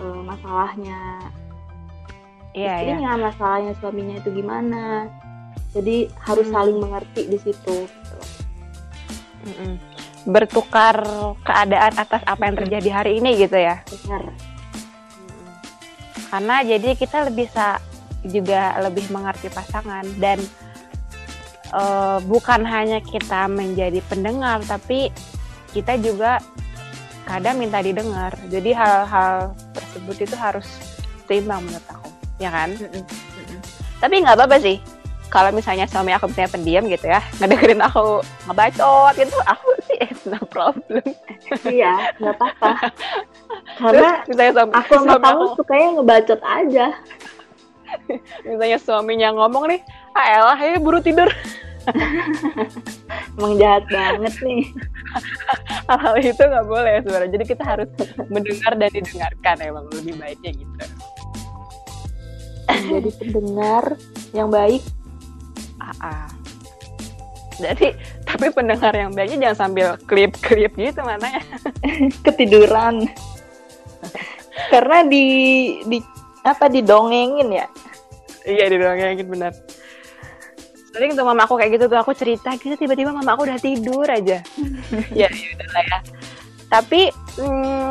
eh, 0.00 0.20
masalahnya. 0.24 1.00
Ya 2.56 2.82
istrinya 2.82 3.28
masalahnya 3.30 3.72
suaminya 3.78 4.18
itu 4.18 4.28
gimana. 4.34 5.06
Jadi 5.76 6.08
harus 6.24 6.48
Hmm. 6.48 6.54
saling 6.58 6.76
mengerti 6.80 7.22
di 7.28 7.38
situ. 7.38 7.76
Gitu 9.44 9.78
bertukar 10.28 11.00
keadaan 11.40 11.96
atas 11.96 12.20
apa 12.28 12.52
yang 12.52 12.56
terjadi 12.60 12.90
hari 12.92 13.12
ini 13.16 13.40
gitu 13.40 13.56
ya? 13.56 13.80
Benar. 13.88 14.22
Karena 16.28 16.56
jadi 16.60 16.92
kita 16.92 17.32
lebih 17.32 17.48
bisa 17.48 17.80
juga 18.28 18.76
lebih 18.84 19.08
mengerti 19.08 19.48
pasangan 19.48 20.04
dan 20.20 20.36
eh, 21.72 22.18
bukan 22.28 22.60
hanya 22.68 23.00
kita 23.00 23.48
menjadi 23.48 24.04
pendengar 24.04 24.60
tapi 24.68 25.08
kita 25.72 25.96
juga 25.96 26.44
kadang 27.28 27.60
minta 27.60 27.84
didengar. 27.84 28.32
Jadi 28.48 28.72
hal-hal 28.72 29.52
tersebut 29.76 30.16
itu 30.24 30.34
harus 30.34 30.64
seimbang 31.28 31.60
menurut 31.60 31.84
aku 31.92 32.08
ya 32.40 32.48
kan? 32.48 32.72
Tapi 34.00 34.14
nggak 34.24 34.36
apa-apa 34.40 34.56
sih. 34.58 34.80
Kalau 35.28 35.52
misalnya 35.52 35.84
suami 35.84 36.16
aku 36.16 36.32
misalnya 36.32 36.56
pendiam 36.56 36.88
gitu 36.88 37.04
ya 37.04 37.20
ngedengerin 37.36 37.84
aku 37.84 38.24
ngebacot 38.48 39.12
gitu 39.12 39.36
aku 39.44 39.68
sih 39.84 40.00
it's 40.00 40.24
no 40.24 40.40
problem. 40.48 41.04
Iya 41.68 42.16
nggak 42.16 42.32
apa-apa. 42.32 42.70
Karena 43.84 44.24
Terus 44.24 44.28
misalnya 44.32 44.52
suami, 44.56 44.72
aku 44.72 44.92
sama 44.96 45.04
suami 45.04 45.24
kamu 45.28 45.36
aku- 45.44 45.56
sukanya 45.60 45.88
ngebacot 46.00 46.40
aja. 46.40 46.86
Misalnya 48.48 48.78
suaminya 48.80 49.28
ngomong 49.36 49.64
nih 49.68 49.80
ah 50.12 50.26
elah 50.28 50.58
ya 50.58 50.80
buru 50.80 51.00
tidur 51.00 51.28
emang 53.38 53.54
jahat 53.56 53.84
banget 53.88 54.34
nih. 54.42 54.62
Hal-hal 55.88 56.14
itu 56.20 56.42
nggak 56.42 56.66
boleh 56.68 56.94
sebenarnya. 57.04 57.30
Jadi 57.38 57.44
kita 57.46 57.64
harus 57.64 57.88
mendengar 58.28 58.72
dan 58.76 58.90
didengarkan 58.92 59.56
emang 59.62 59.84
lebih 59.94 60.14
baiknya 60.18 60.50
gitu. 60.58 60.84
Jadi 62.68 63.08
pendengar 63.16 63.84
yang 64.36 64.48
baik. 64.52 64.82
Ah, 65.78 65.94
ah. 66.04 66.28
jadi 67.58 67.96
tapi 68.22 68.54
pendengar 68.54 68.92
yang 68.94 69.10
baiknya 69.10 69.50
jangan 69.50 69.58
sambil 69.66 69.88
klip-klip 70.06 70.76
gitu 70.76 71.00
matanya 71.02 71.42
ketiduran. 72.26 73.08
Karena 74.68 75.02
di 75.06 75.26
di 75.88 75.98
apa 76.44 76.68
didongengin 76.68 77.48
ya? 77.50 77.66
Iya 78.44 78.64
didongengin 78.68 79.26
benar 79.26 79.52
sering 80.98 81.14
tuh 81.14 81.22
mama 81.22 81.46
aku 81.46 81.54
kayak 81.54 81.78
gitu 81.78 81.86
tuh 81.86 81.98
aku 82.02 82.10
cerita 82.10 82.58
gitu 82.58 82.74
tiba-tiba 82.74 83.14
mama 83.14 83.38
aku 83.38 83.46
udah 83.46 83.62
tidur 83.62 84.10
aja. 84.10 84.42
Ya 85.14 85.30
ya 85.30 85.48
udah 85.54 85.68
lah 85.70 85.82
ya. 85.86 85.98
Tapi 86.66 87.14
hmm, 87.38 87.90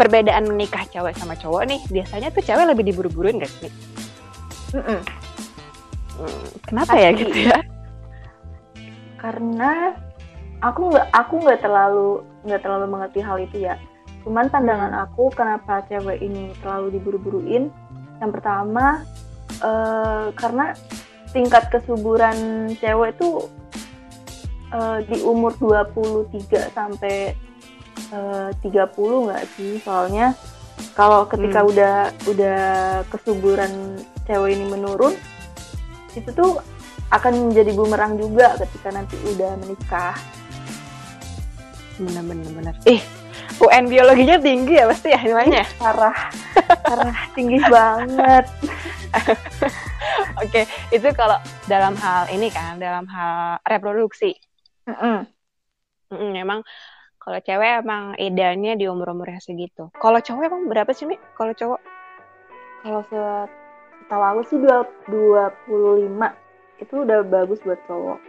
perbedaan 0.00 0.48
menikah 0.48 0.88
cewek 0.88 1.12
sama 1.20 1.36
cowok 1.36 1.68
nih 1.68 1.80
biasanya 1.92 2.32
tuh 2.32 2.40
cewek 2.40 2.64
lebih 2.64 2.84
diburu-buruin 2.88 3.36
gak 3.36 3.52
sih? 3.52 3.72
Mm 4.72 4.82
-mm. 4.82 5.00
Hmm, 6.16 6.46
kenapa 6.64 6.96
ya 6.96 7.12
Pasti. 7.12 7.20
gitu 7.28 7.38
ya? 7.44 7.60
Karena 9.20 9.92
aku 10.64 10.80
nggak 10.88 11.06
aku 11.12 11.34
nggak 11.44 11.60
terlalu 11.60 12.24
nggak 12.48 12.60
terlalu 12.64 12.86
mengerti 12.88 13.20
hal 13.20 13.36
itu 13.36 13.56
ya. 13.68 13.76
Cuman 14.24 14.48
pandangan 14.48 14.96
aku 15.06 15.28
kenapa 15.36 15.84
cewek 15.92 16.24
ini 16.24 16.56
terlalu 16.64 16.96
diburu-buruin? 16.96 17.68
Yang 18.16 18.30
pertama 18.32 19.04
eh, 19.60 20.26
karena 20.32 20.72
tingkat 21.36 21.68
kesuburan 21.68 22.72
cewek 22.80 23.12
itu 23.20 23.44
eh, 24.72 24.98
di 25.04 25.20
umur 25.20 25.52
23 25.60 26.72
sampai 26.72 27.36
eh, 28.08 28.48
30 28.64 29.26
nggak 29.28 29.44
sih? 29.60 29.76
Soalnya 29.84 30.32
kalau 30.96 31.28
ketika 31.28 31.60
Hmm. 31.60 31.70
udah 31.72 31.96
udah 32.24 32.60
kesuburan 33.12 34.00
cewek 34.24 34.56
ini 34.56 34.64
menurun 34.64 35.12
itu 36.16 36.32
tuh 36.32 36.64
akan 37.12 37.52
menjadi 37.52 37.76
bumerang 37.76 38.16
juga 38.16 38.56
ketika 38.56 38.88
nanti 38.96 39.14
udah 39.36 39.52
menikah. 39.60 40.16
Bener 42.00 42.24
bener 42.24 42.74
ih 42.88 43.00
UN 43.56 43.88
biologinya 43.88 44.36
tinggi 44.36 44.76
ya 44.76 44.84
pasti 44.84 45.08
ya 45.12 45.20
namanya 45.24 45.64
parah. 45.80 46.16
Parah 46.84 47.16
tinggi 47.32 47.56
banget 47.68 48.44
oke 50.42 50.60
itu 50.92 51.08
kalau 51.14 51.38
dalam 51.66 51.94
hal 51.96 52.30
ini 52.30 52.48
kan 52.50 52.78
dalam 52.78 53.06
hal 53.08 53.60
reproduksi 53.64 54.34
Mm-mm. 54.86 55.26
Mm, 56.14 56.32
emang 56.38 56.60
kalau 57.18 57.42
cewek 57.42 57.82
emang 57.82 58.14
edannya 58.14 58.78
di 58.78 58.86
umur-umurnya 58.86 59.42
segitu. 59.42 59.90
Kalau 59.98 60.22
cowok 60.22 60.46
emang 60.46 60.62
berapa 60.70 60.94
sih, 60.94 61.10
Mi? 61.10 61.18
Kalau 61.34 61.50
cowok? 61.50 61.80
kalau 62.86 63.02
se- 63.10 63.50
setahu 63.98 64.22
aku 64.22 64.40
sih 64.46 64.58
dua- 64.62 64.86
25 65.10 66.38
itu 66.78 66.94
udah 67.02 67.26
bagus 67.26 67.58
buat 67.66 67.82
cowok 67.90 68.22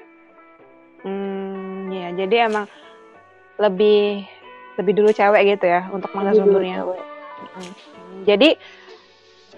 Hmm, 1.06 1.94
ya, 1.94 2.10
jadi 2.18 2.50
emang 2.50 2.66
lebih 3.62 4.26
lebih 4.82 4.94
dulu 4.98 5.14
cewek 5.14 5.56
gitu 5.56 5.70
ya 5.70 5.86
untuk 5.94 6.10
masa 6.18 6.34
cewek. 6.34 6.66
Hmm, 7.54 7.74
Jadi 8.26 8.58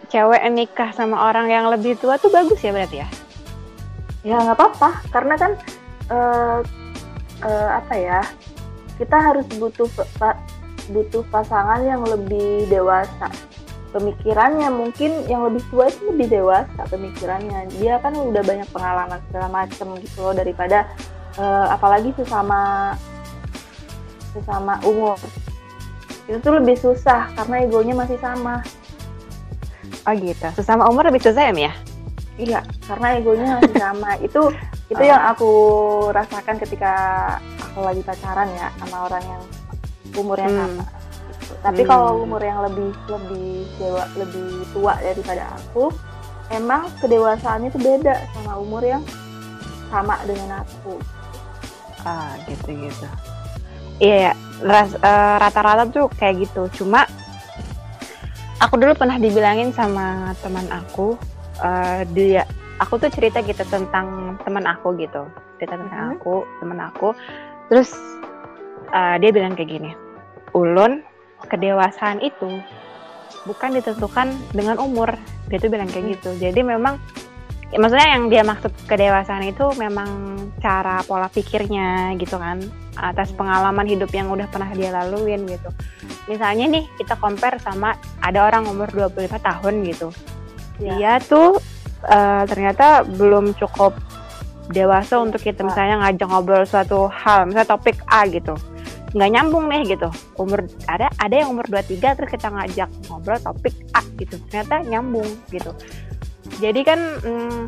cewek 0.10 0.42
nikah 0.52 0.90
sama 0.92 1.30
orang 1.30 1.48
yang 1.50 1.70
lebih 1.70 1.96
tua 2.02 2.18
tuh 2.18 2.34
bagus 2.34 2.60
ya 2.60 2.74
berarti 2.74 2.98
ya? 3.06 3.08
ya 4.26 4.36
nggak 4.42 4.58
apa-apa. 4.58 4.90
Karena 5.14 5.36
kan 5.40 5.52
eh, 6.12 6.60
eh, 7.46 7.70
apa 7.72 7.94
ya 7.96 8.22
kita 9.00 9.16
harus 9.16 9.48
butuh 9.56 9.88
butuh 10.92 11.24
pasangan 11.32 11.86
yang 11.86 12.04
lebih 12.04 12.68
dewasa. 12.68 13.30
Pemikirannya 13.90 14.70
mungkin 14.70 15.26
yang 15.26 15.50
lebih 15.50 15.66
tua 15.74 15.90
itu 15.90 16.14
lebih 16.14 16.30
dewasa 16.30 16.82
pemikirannya. 16.90 17.74
Dia 17.82 17.98
kan 18.02 18.14
udah 18.14 18.44
banyak 18.46 18.70
pengalaman 18.70 19.18
segala 19.30 19.48
macem 19.50 19.88
gitu 20.02 20.26
loh 20.26 20.34
daripada 20.34 20.86
eh, 21.38 21.66
apalagi 21.70 22.14
sesama 22.18 22.94
sesama 24.34 24.78
umur. 24.86 25.18
Itu 26.30 26.38
tuh 26.46 26.62
lebih 26.62 26.78
susah 26.78 27.34
karena 27.34 27.66
egonya 27.66 27.98
masih 27.98 28.22
sama 28.22 28.62
Oh 30.10 30.16
gitu. 30.18 30.48
Sesama 30.58 30.90
umur 30.90 31.06
lebih 31.06 31.22
susah 31.22 31.50
ya, 31.50 31.70
ya? 31.70 31.74
Iya, 32.36 32.60
karena 32.82 33.08
egonya 33.14 33.62
masih 33.62 33.78
sama. 33.78 34.12
itu 34.26 34.42
itu 34.90 34.98
Oh. 34.98 35.06
yang 35.06 35.22
aku 35.30 35.52
rasakan 36.10 36.58
ketika 36.58 36.94
aku 37.62 37.86
lagi 37.86 38.02
pacaran 38.02 38.50
ya 38.58 38.74
sama 38.82 39.06
orang 39.06 39.22
yang 39.24 39.44
umurnya 40.18 40.50
Hmm. 40.50 40.58
sama. 40.58 40.86
gitu. 41.30 41.54
Tapi 41.62 41.82
Hmm. 41.84 41.90
kalau 41.90 42.10
umur 42.20 42.42
yang 42.42 42.60
lebih 42.64 42.90
lebih 43.06 43.50
dewa, 43.78 44.04
lebih 44.18 44.50
tua 44.74 44.94
daripada 44.98 45.46
aku, 45.54 45.94
emang 46.50 46.90
kedewasaannya 46.98 47.70
itu 47.70 47.78
beda 47.78 48.16
sama 48.34 48.58
umur 48.58 48.82
yang 48.82 49.04
sama 49.94 50.18
dengan 50.26 50.66
aku. 50.66 50.98
Ah, 52.02 52.34
gitu-gitu. 52.48 53.06
Iya, 54.00 54.32
ya. 54.32 54.34
Ras- 54.60 54.96
eh, 54.96 55.36
rata-rata 55.38 55.86
tuh 55.86 56.08
kayak 56.16 56.48
gitu. 56.48 56.66
Cuma 56.74 57.04
aku 58.60 58.76
dulu 58.80 58.94
pernah 58.96 59.16
dibilangin 59.16 59.72
sama 59.72 60.36
teman 60.44 60.68
aku, 60.70 61.16
eh, 61.64 62.04
dia, 62.12 62.44
aku 62.80 63.00
tuh 63.00 63.12
cerita 63.12 63.40
gitu 63.44 63.64
tentang 63.68 64.40
teman 64.44 64.68
aku 64.68 64.96
gitu, 65.00 65.28
cerita 65.58 65.80
tentang 65.80 66.00
Mhm. 66.00 66.14
aku, 66.20 66.36
teman 66.60 66.80
aku. 66.84 67.10
Terus 67.72 67.92
eh, 68.90 69.16
dia 69.22 69.30
bilang 69.30 69.54
kayak 69.54 69.70
gini, 69.70 69.92
ulun 70.58 71.06
kedewasaan 71.46 72.18
itu 72.26 72.58
bukan 73.46 73.78
ditentukan 73.78 74.34
dengan 74.50 74.82
umur. 74.82 75.14
Dia 75.48 75.62
tuh 75.62 75.70
bilang 75.70 75.86
kayak 75.94 76.18
gitu. 76.18 76.34
Jadi 76.42 76.66
memang 76.66 76.98
ya, 77.70 77.78
maksudnya 77.78 78.10
yang 78.18 78.24
dia 78.30 78.44
maksud 78.46 78.74
kedewasaan 78.90 79.46
itu 79.46 79.66
memang 79.78 80.38
cara 80.60 81.02
pola 81.06 81.30
pikirnya 81.30 82.18
gitu 82.18 82.36
kan 82.42 82.62
atas 83.00 83.32
pengalaman 83.32 83.88
hidup 83.88 84.12
yang 84.12 84.28
udah 84.28 84.50
pernah 84.50 84.70
dia 84.74 84.92
laluin 84.92 85.46
gitu. 85.48 85.70
Misalnya 86.28 86.66
nih 86.68 86.86
kita 87.00 87.16
compare 87.16 87.62
sama 87.62 87.96
ada 88.20 88.46
orang 88.46 88.68
umur 88.68 88.90
25 88.92 89.40
tahun 89.40 89.76
gitu. 89.88 90.10
Ya. 90.80 90.96
dia 90.96 91.14
tuh 91.20 91.60
eh, 92.08 92.44
ternyata 92.48 93.04
belum 93.04 93.52
cukup 93.60 94.00
dewasa 94.72 95.20
untuk 95.20 95.44
kita 95.44 95.60
misalnya 95.60 96.00
ngajak 96.08 96.28
ngobrol 96.32 96.64
suatu 96.64 97.12
hal 97.12 97.52
misalnya 97.52 97.76
topik 97.76 98.00
A 98.08 98.24
gitu. 98.28 98.56
Nggak 99.12 99.30
nyambung 99.36 99.66
nih 99.68 99.98
gitu. 99.98 100.10
Umur 100.40 100.66
ada 100.88 101.12
ada 101.20 101.36
yang 101.36 101.52
umur 101.52 101.68
23 101.68 102.18
terus 102.18 102.30
kita 102.32 102.48
ngajak 102.48 102.90
ngobrol 103.12 103.40
topik 103.44 103.76
A 103.92 104.02
gitu. 104.16 104.40
Ternyata 104.48 104.84
nyambung 104.88 105.28
gitu 105.52 105.72
jadi 106.60 106.82
kan 106.84 107.00
mm, 107.20 107.60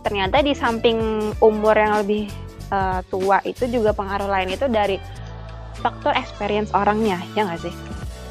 ternyata 0.00 0.40
di 0.40 0.52
samping 0.52 0.98
umur 1.38 1.72
yang 1.72 1.98
lebih 1.98 2.26
eh, 2.68 3.00
tua 3.06 3.38
itu 3.42 3.64
juga 3.66 3.90
pengaruh 3.90 4.26
lain 4.26 4.50
itu 4.50 4.66
dari 4.66 4.98
faktor 5.76 6.12
experience 6.12 6.70
orangnya 6.72 7.22
ya 7.32 7.46
nggak 7.46 7.62
sih 7.62 7.74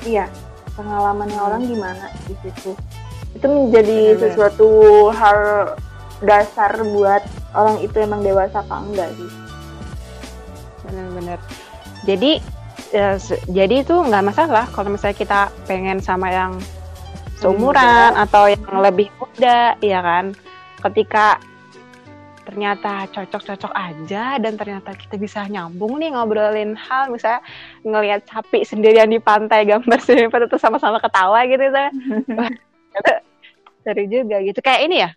Iya, 0.05 0.31
pengalamannya 0.71 1.35
orang 1.35 1.67
gimana 1.67 2.07
di 2.23 2.35
situ. 2.39 2.71
Itu 3.33 3.43
menjadi 3.43 4.15
Benar-benar. 4.15 4.23
sesuatu 4.23 4.67
hal 5.11 5.39
dasar 6.17 6.71
buat 6.87 7.19
orang 7.51 7.77
itu 7.79 7.97
emang 7.97 8.23
dewasa 8.23 8.61
apa 8.61 8.75
enggak 8.79 9.09
sih. 9.13 9.31
benar-benar 10.81 11.39
jadi 12.07 12.39
se- 13.19 13.43
jadi 13.47 13.83
itu 13.83 13.91
nggak 13.91 14.23
masalah 14.23 14.63
kalau 14.71 14.87
misalnya 14.87 15.17
kita 15.17 15.39
pengen 15.67 15.99
sama 15.99 16.31
yang 16.31 16.55
seumuran 17.37 18.17
atau 18.17 18.49
yang 18.49 18.81
lebih 18.81 19.09
muda 19.17 19.77
ya 19.79 19.99
kan? 20.01 20.33
Ketika 20.81 21.41
ternyata 22.47 23.11
cocok-cocok 23.11 23.75
aja 23.75 24.39
dan 24.39 24.55
ternyata 24.55 24.95
kita 24.95 25.19
bisa 25.19 25.43
nyambung 25.51 25.99
nih 25.99 26.15
ngobrolin 26.15 26.79
hal 26.79 27.11
misalnya 27.11 27.43
ngelihat 27.83 28.23
sapi 28.23 28.63
sendirian 28.63 29.11
di 29.11 29.19
pantai 29.19 29.67
gambar 29.67 29.99
sendiri 29.99 30.31
terus 30.31 30.63
sama-sama 30.63 30.95
ketawa 31.03 31.43
gitu 31.43 31.67
kan 31.75 31.91
seru 33.87 34.03
juga 34.11 34.43
gitu. 34.43 34.59
Kayak 34.59 34.81
ini 34.83 34.95
ya 34.99 35.09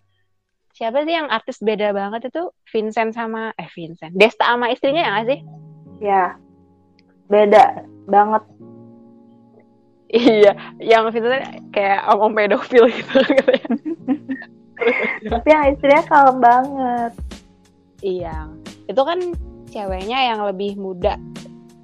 siapa 0.71 1.03
sih 1.03 1.15
yang 1.19 1.27
artis 1.27 1.59
beda 1.59 1.91
banget 1.91 2.31
itu? 2.31 2.55
Vincent 2.71 3.11
sama 3.19 3.51
eh 3.59 3.67
Vincent. 3.75 4.15
Desta 4.15 4.47
sama 4.47 4.71
istrinya 4.71 5.03
ya 5.03 5.11
nggak 5.11 5.27
sih? 5.27 5.39
Ya, 5.99 6.25
beda 7.27 7.83
banget. 8.07 8.47
Iya, 10.11 10.53
yang 10.83 11.07
Vincent 11.15 11.71
kayak 11.71 12.03
om-om 12.11 12.35
pedofil 12.35 12.91
gitu 12.91 13.15
katanya. 13.31 13.71
Tapi 15.23 15.49
yang 15.55 15.65
istrinya 15.71 16.03
kalem 16.11 16.37
banget. 16.43 17.13
Iya, 18.03 18.51
itu 18.91 19.03
kan 19.07 19.19
ceweknya 19.71 20.19
yang 20.35 20.43
lebih 20.43 20.75
muda. 20.75 21.15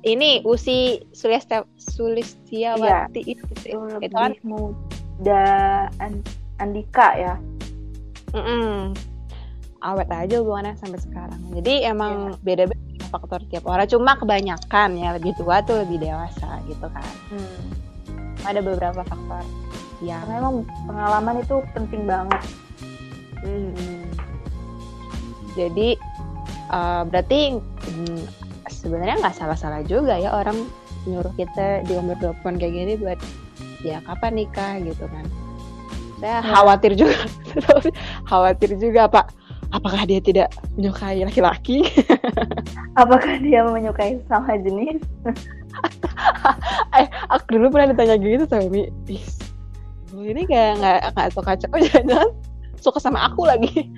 Ini 0.03 0.43
Usi 0.43 1.03
Sulista 1.15 1.63
Sulistiawati 1.79 3.23
itu, 3.27 3.43
Itu 3.67 3.79
itu 4.03 4.15
kan 4.15 4.35
muda 4.43 5.47
An- 6.03 6.27
Andika 6.59 7.15
ya. 7.15 7.35
mm-mm. 8.35 8.95
awet 9.87 10.11
aja 10.11 10.43
hubungannya 10.43 10.75
sampai 10.83 10.99
sekarang. 10.99 11.39
Jadi 11.55 11.87
emang 11.87 12.35
beda-beda 12.43 13.07
faktor 13.07 13.39
tiap 13.47 13.71
orang. 13.71 13.87
Cuma 13.87 14.19
kebanyakan 14.19 14.99
ya 14.99 15.15
lebih 15.15 15.31
tua 15.39 15.63
tuh 15.63 15.87
lebih 15.87 16.03
dewasa 16.03 16.59
gitu 16.67 16.87
kan. 16.91 17.07
Hmm. 17.31 17.86
Ada 18.47 18.61
beberapa 18.63 19.03
faktor. 19.03 19.43
Yang 20.01 20.23
Karena 20.25 20.35
emang 20.39 20.57
pengalaman 20.87 21.37
itu 21.43 21.57
penting 21.75 22.03
banget. 22.07 22.43
Hmm. 23.43 24.07
Jadi 25.59 25.89
eh, 26.71 27.03
berarti 27.11 27.41
hmm, 27.59 28.21
sebenarnya 28.71 29.19
nggak 29.19 29.37
salah-salah 29.37 29.83
juga 29.83 30.15
ya 30.17 30.31
orang 30.31 30.67
nyuruh 31.07 31.31
kita 31.39 31.87
di 31.87 31.95
umur 31.95 32.19
20 32.19 32.59
kayak 32.59 32.75
gini 32.75 32.95
buat 32.99 33.19
ya 33.87 34.03
kapan 34.03 34.43
nikah? 34.43 34.79
gitu 34.83 35.07
kan. 35.07 35.27
saya 36.17 36.41
khawatir 36.41 36.97
juga. 36.97 37.29
Khawatir 38.31 38.71
juga 38.81 39.05
pak. 39.05 39.37
Apakah 39.69 40.09
dia 40.09 40.17
tidak 40.23 40.49
menyukai 40.79 41.21
laki-laki? 41.27 41.85
Apakah 43.01 43.37
dia 43.45 43.61
menyukai 43.67 44.17
sama 44.25 44.57
jenis 44.57 45.03
eh 47.03 47.09
aku 47.29 47.57
dulu 47.57 47.73
pernah 47.73 47.93
ditanya 47.93 48.17
gitu 48.21 48.45
sama 48.49 48.67
Mi 48.71 48.89
ini 50.17 50.43
kayak 50.49 50.81
nggak 50.81 51.01
nggak 51.13 51.29
suka 51.35 51.53
cowok 51.61 51.81
jangan 51.93 52.29
suka 52.81 52.99
sama 53.03 53.27
aku 53.27 53.45
lagi. 53.45 53.91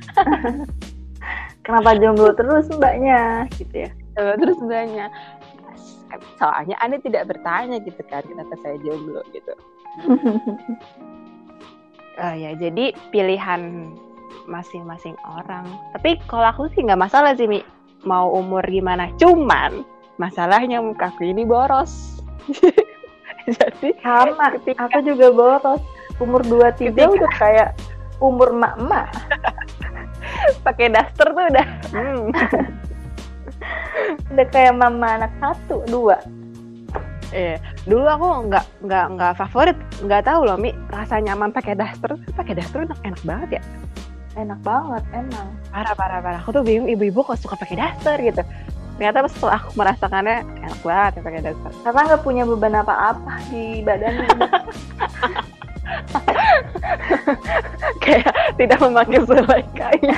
Kenapa 1.66 2.00
jomblo 2.00 2.32
terus 2.32 2.72
mbaknya? 2.72 3.44
Gitu 3.52 3.84
ya. 3.84 3.90
Terus 4.16 4.56
mbaknya. 4.64 5.12
Soalnya 6.40 6.80
anda 6.80 6.96
tidak 7.04 7.28
bertanya 7.28 7.76
gitu 7.84 8.00
kan 8.08 8.24
kenapa 8.24 8.56
saya 8.64 8.80
jomblo 8.80 9.20
gitu. 9.36 9.52
Uh, 12.16 12.32
ya 12.42 12.56
jadi 12.56 12.96
pilihan 13.12 13.92
masing-masing 14.48 15.12
orang. 15.28 15.68
Tapi 15.92 16.16
kalau 16.24 16.48
aku 16.48 16.72
sih 16.72 16.88
nggak 16.88 17.04
masalah 17.04 17.36
sih 17.36 17.44
mi. 17.44 17.60
Mau 18.08 18.32
umur 18.32 18.64
gimana. 18.64 19.12
Cuman 19.20 19.84
masalahnya 20.16 20.80
mukaku 20.80 21.28
ini 21.28 21.44
boros 21.44 22.17
jadi 23.58 23.88
sama 24.00 24.44
ketika... 24.58 24.88
aku 24.88 24.98
juga 25.04 25.26
boros 25.32 25.82
umur 26.18 26.42
dua 26.44 26.68
tiga 26.74 27.08
udah 27.08 27.30
kayak 27.38 27.70
umur 28.18 28.50
mak-mak 28.50 29.08
pakai 30.66 30.90
daster 30.90 31.30
tuh 31.30 31.44
udah 31.48 31.66
hmm. 31.94 32.22
udah 34.34 34.46
kayak 34.50 34.74
mama 34.74 35.22
anak 35.22 35.32
satu 35.38 35.86
dua 35.86 36.18
Iya, 37.28 37.60
dulu 37.84 38.08
aku 38.08 38.48
nggak 38.48 38.66
nggak 38.88 39.06
nggak 39.12 39.32
favorit, 39.36 39.76
nggak 40.00 40.24
tahu 40.24 40.48
loh 40.48 40.56
mi 40.56 40.72
rasa 40.88 41.20
nyaman 41.20 41.52
pakai 41.52 41.76
daster, 41.76 42.16
pakai 42.32 42.56
daster 42.56 42.88
enak 42.88 42.96
enak 43.04 43.20
banget 43.20 43.48
ya. 43.60 43.62
Enak 44.40 44.60
banget 44.64 45.04
emang. 45.12 45.48
Parah 45.68 45.92
parah 45.92 46.18
parah. 46.24 46.40
Aku 46.40 46.56
tuh 46.56 46.64
bingung 46.64 46.88
ibu-ibu 46.88 47.20
kok 47.20 47.36
suka 47.36 47.60
pakai 47.60 47.76
daster 47.76 48.16
gitu. 48.24 48.40
Ternyata 48.98 49.30
setelah 49.30 49.62
aku 49.62 49.70
merasakannya 49.78 50.36
enak 50.42 50.80
banget 50.82 51.12
ya 51.14 51.20
pakai 51.22 51.40
daster. 51.46 51.72
Karena 51.86 52.00
nggak 52.10 52.22
punya 52.26 52.42
beban 52.42 52.74
apa-apa 52.82 53.34
di 53.48 53.80
badan. 53.86 54.26
kayak 58.02 58.32
tidak 58.60 58.78
memakai 58.80 59.20
selai 59.24 59.64
kain 59.76 60.16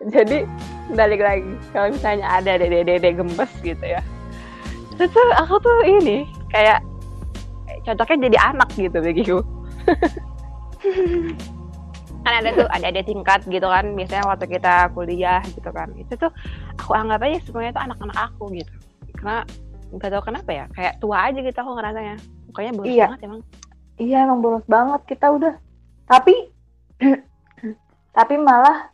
jadi 0.14 0.46
balik 0.94 1.20
lagi 1.22 1.54
kalau 1.74 1.90
misalnya 1.90 2.26
ada 2.26 2.58
dede-dede 2.58 3.10
gemes 3.14 3.52
gitu 3.62 3.84
ya 3.84 4.02
itu 5.00 5.20
aku 5.40 5.56
tuh 5.64 5.76
ini 5.86 6.28
kayak 6.52 6.84
cocoknya 7.86 8.28
jadi 8.28 8.38
anak 8.52 8.68
gitu 8.76 8.98
begitu 9.00 9.36
kan 12.20 12.32
ada 12.44 12.48
tuh 12.52 12.68
ada 12.68 12.86
ada 12.92 13.02
tingkat 13.02 13.40
gitu 13.48 13.66
kan. 13.66 13.84
Biasanya 13.96 14.24
waktu 14.28 14.46
kita 14.46 14.92
kuliah 14.92 15.40
gitu 15.56 15.70
kan. 15.72 15.88
Itu 15.96 16.12
tuh 16.16 16.30
aku 16.76 16.92
anggap 16.92 17.24
aja 17.24 17.40
semuanya 17.44 17.72
tuh 17.76 17.82
anak-anak 17.88 18.18
aku 18.30 18.44
gitu. 18.54 18.72
Karena 19.16 19.44
nggak 19.90 20.10
tahu 20.12 20.22
kenapa 20.24 20.50
ya. 20.52 20.64
Kayak 20.76 20.94
tua 21.00 21.16
aja 21.28 21.38
gitu 21.40 21.58
aku 21.58 21.72
ngerasanya. 21.76 22.16
Mukanya 22.50 22.72
boros 22.76 22.90
iya. 22.92 23.06
banget 23.08 23.20
emang. 23.24 23.40
Iya 24.00 24.16
emang 24.28 24.38
boros 24.44 24.66
banget. 24.68 25.00
Kita 25.08 25.26
udah 25.32 25.54
tapi 26.10 26.34
tapi 28.18 28.34
malah 28.36 28.90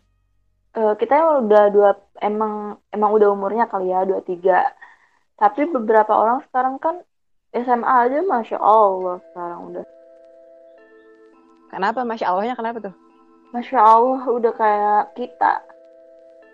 uh, 0.76 0.94
kita 0.94 1.42
udah 1.42 1.64
dua 1.72 1.90
emang 2.22 2.76
emang 2.92 3.10
udah 3.16 3.28
umurnya 3.32 3.66
kali 3.66 3.90
ya 3.90 4.06
dua 4.06 4.22
tiga. 4.22 4.70
Tapi 5.36 5.68
beberapa 5.68 6.16
orang 6.16 6.40
sekarang 6.48 6.80
kan 6.80 7.02
SMA 7.52 7.84
aja 8.08 8.24
masya 8.24 8.58
Allah 8.60 9.20
sekarang 9.32 9.60
udah. 9.72 9.84
Kenapa? 11.66 12.06
Masya 12.06 12.30
Allahnya 12.30 12.56
kenapa 12.56 12.78
tuh 12.78 13.05
masya 13.54 13.78
Allah 13.78 14.22
udah 14.30 14.52
kayak 14.54 15.04
kita 15.14 15.52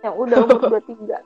yang 0.02 0.14
udah 0.18 0.36
umur 0.44 0.60
dua 0.76 0.82
tiga 0.84 1.18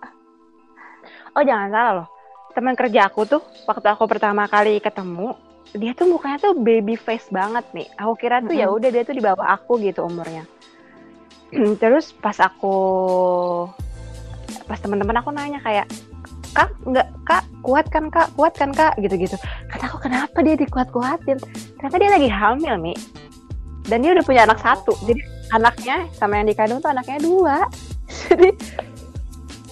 oh 1.37 1.45
jangan 1.45 1.69
salah 1.71 1.93
loh. 2.03 2.09
Teman 2.57 2.73
kerja 2.73 3.13
aku 3.13 3.29
tuh 3.29 3.43
waktu 3.69 3.87
aku 3.93 4.05
pertama 4.09 4.49
kali 4.49 4.81
ketemu 4.81 5.37
dia 5.77 5.93
tuh 5.93 6.09
mukanya 6.09 6.41
tuh 6.41 6.57
baby 6.57 6.97
face 6.97 7.29
banget 7.29 7.69
nih. 7.77 7.85
Aku 8.01 8.17
kira 8.17 8.41
tuh 8.41 8.57
mm 8.57 8.65
-hmm. 8.65 8.73
ya 8.73 8.73
udah 8.73 8.89
dia 8.89 9.03
tuh 9.05 9.13
di 9.13 9.23
bawah 9.23 9.45
aku 9.45 9.77
gitu 9.85 10.09
umurnya. 10.09 10.49
Terus 11.83 12.17
pas 12.17 12.41
aku 12.41 12.75
pas 14.65 14.81
teman-teman 14.81 15.21
aku 15.21 15.31
nanya 15.31 15.61
kayak 15.61 15.87
kak 16.57 16.73
nggak 16.89 17.09
kak 17.29 17.45
kuat 17.61 17.87
kan 17.93 18.09
kak? 18.09 18.33
Kuat 18.33 18.57
kan 18.57 18.73
kak? 18.73 18.97
Gitu-gitu. 18.97 19.37
Kata 19.69 19.93
aku 19.93 20.09
kenapa 20.09 20.41
dia 20.41 20.57
dikuat-kuatin? 20.57 21.37
Ternyata 21.77 21.97
dia 22.01 22.11
lagi 22.11 22.29
hamil 22.33 22.75
mi. 22.81 22.95
Dan 23.85 24.01
dia 24.01 24.17
udah 24.17 24.25
punya 24.25 24.49
anak 24.49 24.59
satu 24.65 24.97
jadi 25.05 25.36
anaknya 25.55 26.07
sama 26.17 26.41
yang 26.43 26.49
dikandung 26.49 26.81
tuh 26.83 26.91
anaknya 26.91 27.19
dua. 27.23 27.57
Jadi 28.27 28.51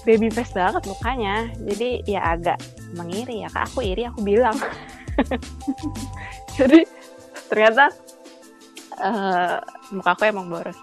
baby 0.05 0.29
face 0.31 0.55
banget 0.55 0.83
mukanya. 0.87 1.49
Jadi 1.59 2.05
ya 2.07 2.37
agak 2.37 2.59
mengiri 2.95 3.43
ya 3.43 3.49
kak. 3.51 3.71
Aku 3.73 3.83
iri 3.83 4.07
aku 4.07 4.23
bilang. 4.23 4.55
Jadi 6.59 6.87
ternyata 7.51 7.91
uh, 8.99 9.59
muka 9.95 10.15
aku 10.15 10.23
emang 10.29 10.51
boros. 10.51 10.79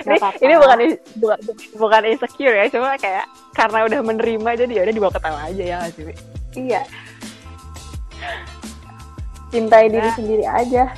Ini, 0.00 0.16
ini 0.16 0.54
bukan 0.56 0.78
bukan 1.20 1.38
bukan 1.76 2.02
insecure 2.08 2.56
ya 2.56 2.64
cuma 2.72 2.96
kayak 2.96 3.28
karena 3.52 3.84
udah 3.84 4.00
menerima 4.00 4.50
jadi 4.64 4.72
ya 4.72 4.82
udah 4.88 4.94
dibawa 4.96 5.12
ketawa 5.12 5.40
aja 5.44 5.64
ya 5.76 5.78
sih 5.92 6.04
iya. 6.56 6.82
Cintai 9.52 9.90
nah, 9.90 9.92
diri 9.92 10.08
sendiri 10.16 10.44
aja 10.48 10.88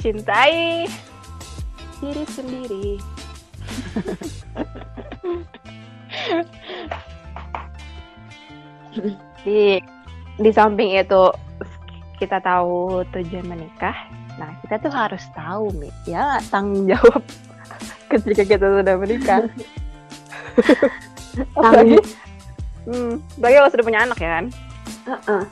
cintai 0.00 0.88
diri 2.00 2.24
sendiri 2.24 2.88
di 9.44 9.78
di 10.40 10.50
samping 10.50 10.96
itu 10.96 11.24
kita 12.16 12.40
tahu 12.40 13.04
tujuan 13.12 13.44
menikah 13.44 13.94
Nah, 14.40 14.56
kita 14.64 14.80
tuh 14.80 14.92
harus 14.92 15.24
tahu, 15.36 15.68
Mi, 15.76 15.92
ya 16.08 16.40
tanggung 16.48 16.88
jawab 16.88 17.20
ketika 18.08 18.56
kita 18.56 18.66
sudah 18.80 18.94
menikah. 18.96 19.44
apalagi, 21.56 22.00
hmm, 22.88 23.20
apalagi 23.36 23.56
kalau 23.60 23.70
sudah 23.70 23.84
punya 23.84 24.00
anak 24.08 24.18
ya 24.18 24.30
kan? 24.40 24.44
Uh 25.04 25.12
-uh. 25.28 25.44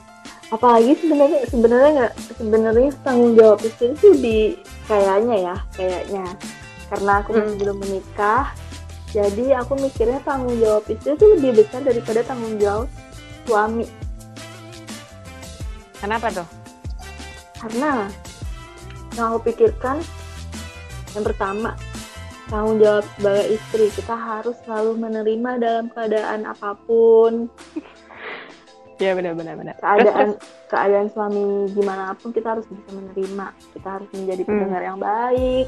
Apalagi 0.49 0.97
sebenarnya 0.97 1.41
sebenarnya 1.45 1.89
nggak 1.93 2.13
sebenarnya 2.41 2.89
tanggung 3.05 3.33
jawab 3.37 3.59
istri 3.61 3.93
itu 3.93 4.07
di 4.17 4.37
kayaknya 4.89 5.35
ya 5.53 5.55
kayaknya 5.77 6.25
karena 6.89 7.11
aku 7.21 7.29
masih 7.37 7.53
hmm. 7.53 7.61
belum 7.61 7.77
menikah 7.85 8.45
jadi 9.09 9.61
aku 9.61 9.73
mikirnya 9.77 10.21
tanggung 10.21 10.57
jawab 10.61 10.85
istri 10.85 11.17
itu 11.17 11.25
lebih 11.37 11.61
besar 11.61 11.81
daripada 11.81 12.21
tanggung 12.21 12.57
jawab 12.61 12.89
suami. 13.49 13.85
Kenapa 15.97 16.29
tuh? 16.29 16.47
Karena 17.57 18.05
yang 19.17 19.33
aku 19.33 19.49
pikirkan 19.49 19.97
yang 21.17 21.25
pertama 21.25 21.73
tanggung 22.53 22.77
jawab 22.77 23.05
sebagai 23.17 23.57
istri 23.57 23.85
kita 23.97 24.13
harus 24.13 24.57
selalu 24.65 25.01
menerima 25.01 25.51
dalam 25.57 25.85
keadaan 25.89 26.45
apa 26.45 26.77
pun 26.85 27.49
ya 28.99 29.15
benar 29.15 29.33
benar 29.33 29.55
benar 29.55 29.75
keadaan 29.79 30.35
keadaan 30.67 31.07
suami 31.09 31.71
gimana 31.71 32.11
pun 32.19 32.35
kita 32.35 32.59
harus 32.59 32.67
bisa 32.67 32.89
menerima 32.91 33.47
kita 33.73 33.87
harus 33.87 34.09
menjadi 34.11 34.41
hmm. 34.43 34.49
pendengar 34.51 34.81
hmm. 34.83 34.89
yang 34.91 34.99
baik 34.99 35.67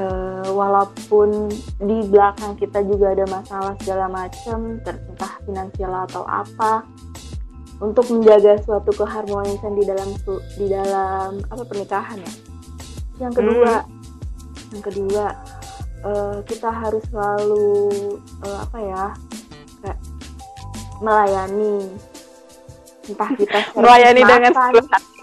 uh, 0.00 0.48
walaupun 0.56 1.52
di 1.84 1.98
belakang 2.08 2.56
kita 2.56 2.80
juga 2.88 3.12
ada 3.12 3.24
masalah 3.28 3.72
segala 3.84 4.06
macam 4.08 4.80
entah 4.80 5.34
finansial 5.44 5.92
atau 6.08 6.24
apa 6.24 6.88
untuk 7.78 8.10
menjaga 8.10 8.58
suatu 8.64 8.90
keharmonisan 8.90 9.76
di 9.78 9.84
dalam 9.86 10.08
di 10.58 10.66
dalam 10.66 11.30
apa 11.52 11.62
pernikahan 11.62 12.18
ya 12.18 12.32
yang 13.28 13.34
kedua 13.36 13.84
hmm. 13.84 14.72
yang 14.72 14.82
kedua 14.82 15.24
uh, 16.02 16.38
kita 16.48 16.72
harus 16.72 17.04
selalu 17.12 17.68
uh, 18.42 18.58
apa 18.66 18.78
ya 18.82 19.04
kayak 19.84 19.98
melayani 20.98 21.86
entah 23.08 23.30
kita 23.34 23.58
melayani 23.76 24.22
makan. 24.22 24.40
dengan 24.52 24.52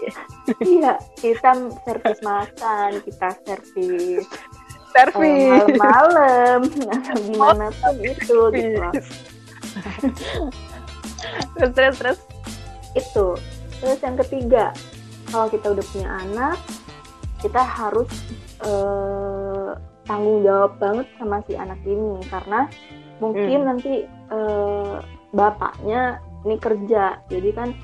iya 0.76 0.92
kita 1.18 1.50
servis 1.86 2.18
makan 2.22 2.90
kita 3.02 3.28
servis 3.46 4.26
servis. 4.96 5.62
uh, 5.62 5.66
malam-malam. 5.76 6.60
Atau 6.88 7.16
gimana 7.28 7.66
pun 7.70 7.94
itu 8.00 8.38
gitu 8.56 8.80
terus 11.56 11.72
terus 11.76 11.96
terus. 12.00 12.20
Itu. 12.96 13.26
Terus 13.80 14.00
yang 14.00 14.16
ketiga 14.24 14.64
kalau 15.28 15.52
kita 15.52 15.66
udah 15.76 15.84
punya 15.92 16.08
anak 16.24 16.56
kita 17.44 17.60
harus 17.60 18.08
uh, 18.64 19.76
tanggung 20.08 20.40
jawab 20.40 20.72
banget 20.80 21.06
sama 21.20 21.44
si 21.44 21.52
anak 21.58 21.76
ini. 21.84 22.24
Karena 22.32 22.64
mungkin 23.20 23.58
hmm. 23.64 23.68
nanti 23.68 23.94
uh, 24.32 25.04
bapaknya 25.36 26.20
ini 26.46 26.56
kerja. 26.62 27.18
Jadi 27.26 27.50
kan 27.50 27.74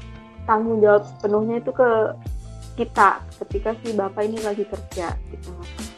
tanggung 0.46 0.78
jawab 0.78 1.02
sepenuhnya 1.06 1.58
itu 1.58 1.70
ke 1.74 1.90
kita 2.72 3.20
ketika 3.44 3.76
si 3.84 3.92
bapak 3.92 4.24
ini 4.24 4.38
lagi 4.40 4.64
kerja 4.64 5.12
gitu. 5.28 5.52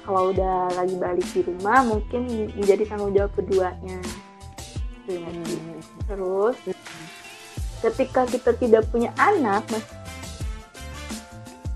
Kalau 0.05 0.35
udah 0.35 0.73
lagi 0.75 0.97
balik 0.99 1.29
di 1.33 1.41
rumah 1.45 1.85
mungkin 1.87 2.51
menjadi 2.57 2.85
tanggung 2.89 3.13
jawab 3.15 3.33
keduanya. 3.37 4.01
Gitu 5.05 5.21
ya 5.21 5.29
terus 6.05 6.57
ketika 7.85 8.25
kita 8.25 8.57
tidak 8.57 8.89
punya 8.89 9.13
anak 9.21 9.65
mas 9.69 9.85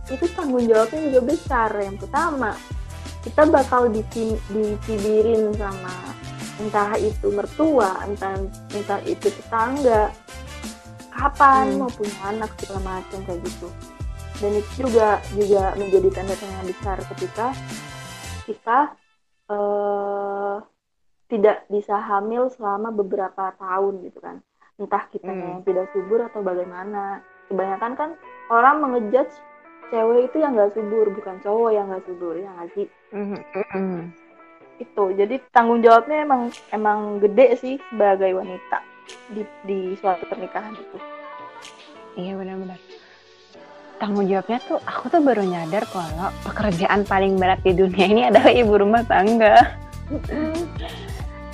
itu 0.08 0.24
tanggung 0.32 0.64
jawabnya 0.64 1.00
juga 1.12 1.20
besar. 1.24 1.70
Yang 1.76 2.08
pertama 2.08 2.56
kita 3.22 3.44
bakal 3.48 3.92
dicibirin 3.92 5.52
sama 5.56 5.94
entah 6.58 6.90
itu 6.98 7.30
mertua 7.30 8.02
entah 8.02 8.34
entah 8.74 9.00
itu 9.06 9.30
tetangga 9.30 10.10
kapan 11.18 11.64
Hmm. 11.68 11.78
mau 11.82 11.90
punya 11.90 12.16
anak 12.24 12.50
segala 12.56 12.80
macam 12.86 13.18
kayak 13.26 13.42
gitu 13.42 13.68
dan 14.38 14.50
itu 14.54 14.70
juga 14.78 15.08
juga 15.34 15.74
menjadi 15.74 16.08
tanda 16.14 16.34
tanya 16.38 16.62
besar 16.62 16.96
ketika 17.14 17.46
kita 18.46 18.78
eh, 19.48 20.56
tidak 21.28 21.68
bisa 21.68 21.96
hamil 21.98 22.48
selama 22.48 22.88
beberapa 22.88 23.52
tahun 23.56 24.06
gitu 24.06 24.18
kan 24.20 24.36
entah 24.78 25.04
kita 25.10 25.26
Hmm. 25.26 25.42
yang 25.42 25.60
tidak 25.66 25.90
subur 25.90 26.22
atau 26.22 26.40
bagaimana 26.40 27.20
kebanyakan 27.50 27.92
kan 27.98 28.10
orang 28.48 28.78
mengejudge 28.78 29.34
cewek 29.88 30.28
itu 30.28 30.36
yang 30.38 30.54
nggak 30.54 30.72
subur 30.72 31.08
bukan 31.10 31.36
cowok 31.42 31.70
yang 31.72 31.88
nggak 31.88 32.04
subur 32.04 32.36
ya 32.36 32.48
nggak 32.54 32.70
sih 32.76 32.86
Mhm, 33.08 33.40
mhm. 33.56 34.00
itu 34.78 35.04
jadi 35.16 35.34
tanggung 35.50 35.80
jawabnya 35.80 36.22
emang 36.22 36.42
emang 36.70 37.18
gede 37.18 37.56
sih 37.56 37.74
sebagai 37.90 38.36
wanita 38.36 38.78
di 39.32 39.42
di 39.64 39.78
suatu 40.00 40.24
pernikahan 40.28 40.72
itu 40.72 40.98
Iya 42.18 42.34
benar-benar. 42.34 42.82
Tanggung 44.02 44.26
jawabnya 44.26 44.58
tuh 44.66 44.82
aku 44.82 45.06
tuh 45.06 45.22
baru 45.22 45.46
nyadar 45.46 45.86
kalau 45.86 46.34
pekerjaan 46.42 47.06
paling 47.06 47.38
berat 47.38 47.62
di 47.62 47.78
dunia 47.78 48.06
ini 48.10 48.22
adalah 48.26 48.50
ibu 48.50 48.74
rumah 48.74 49.06
tangga. 49.06 49.78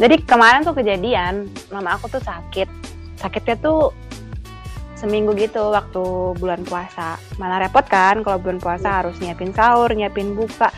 Jadi 0.01 0.25
kemarin 0.25 0.65
tuh 0.65 0.73
kejadian, 0.73 1.53
mama 1.69 2.01
aku 2.01 2.09
tuh 2.09 2.23
sakit. 2.25 2.69
Sakitnya 3.21 3.61
tuh 3.61 3.93
seminggu 4.97 5.37
gitu 5.37 5.69
waktu 5.69 6.33
bulan 6.41 6.65
puasa. 6.65 7.21
Malah 7.37 7.69
repot 7.69 7.85
kan 7.85 8.25
kalau 8.25 8.41
bulan 8.41 8.57
puasa 8.57 8.89
Iya. 8.89 8.97
harus 9.05 9.17
nyiapin 9.21 9.53
sahur, 9.53 9.93
nyiapin 9.93 10.33
buka. 10.33 10.73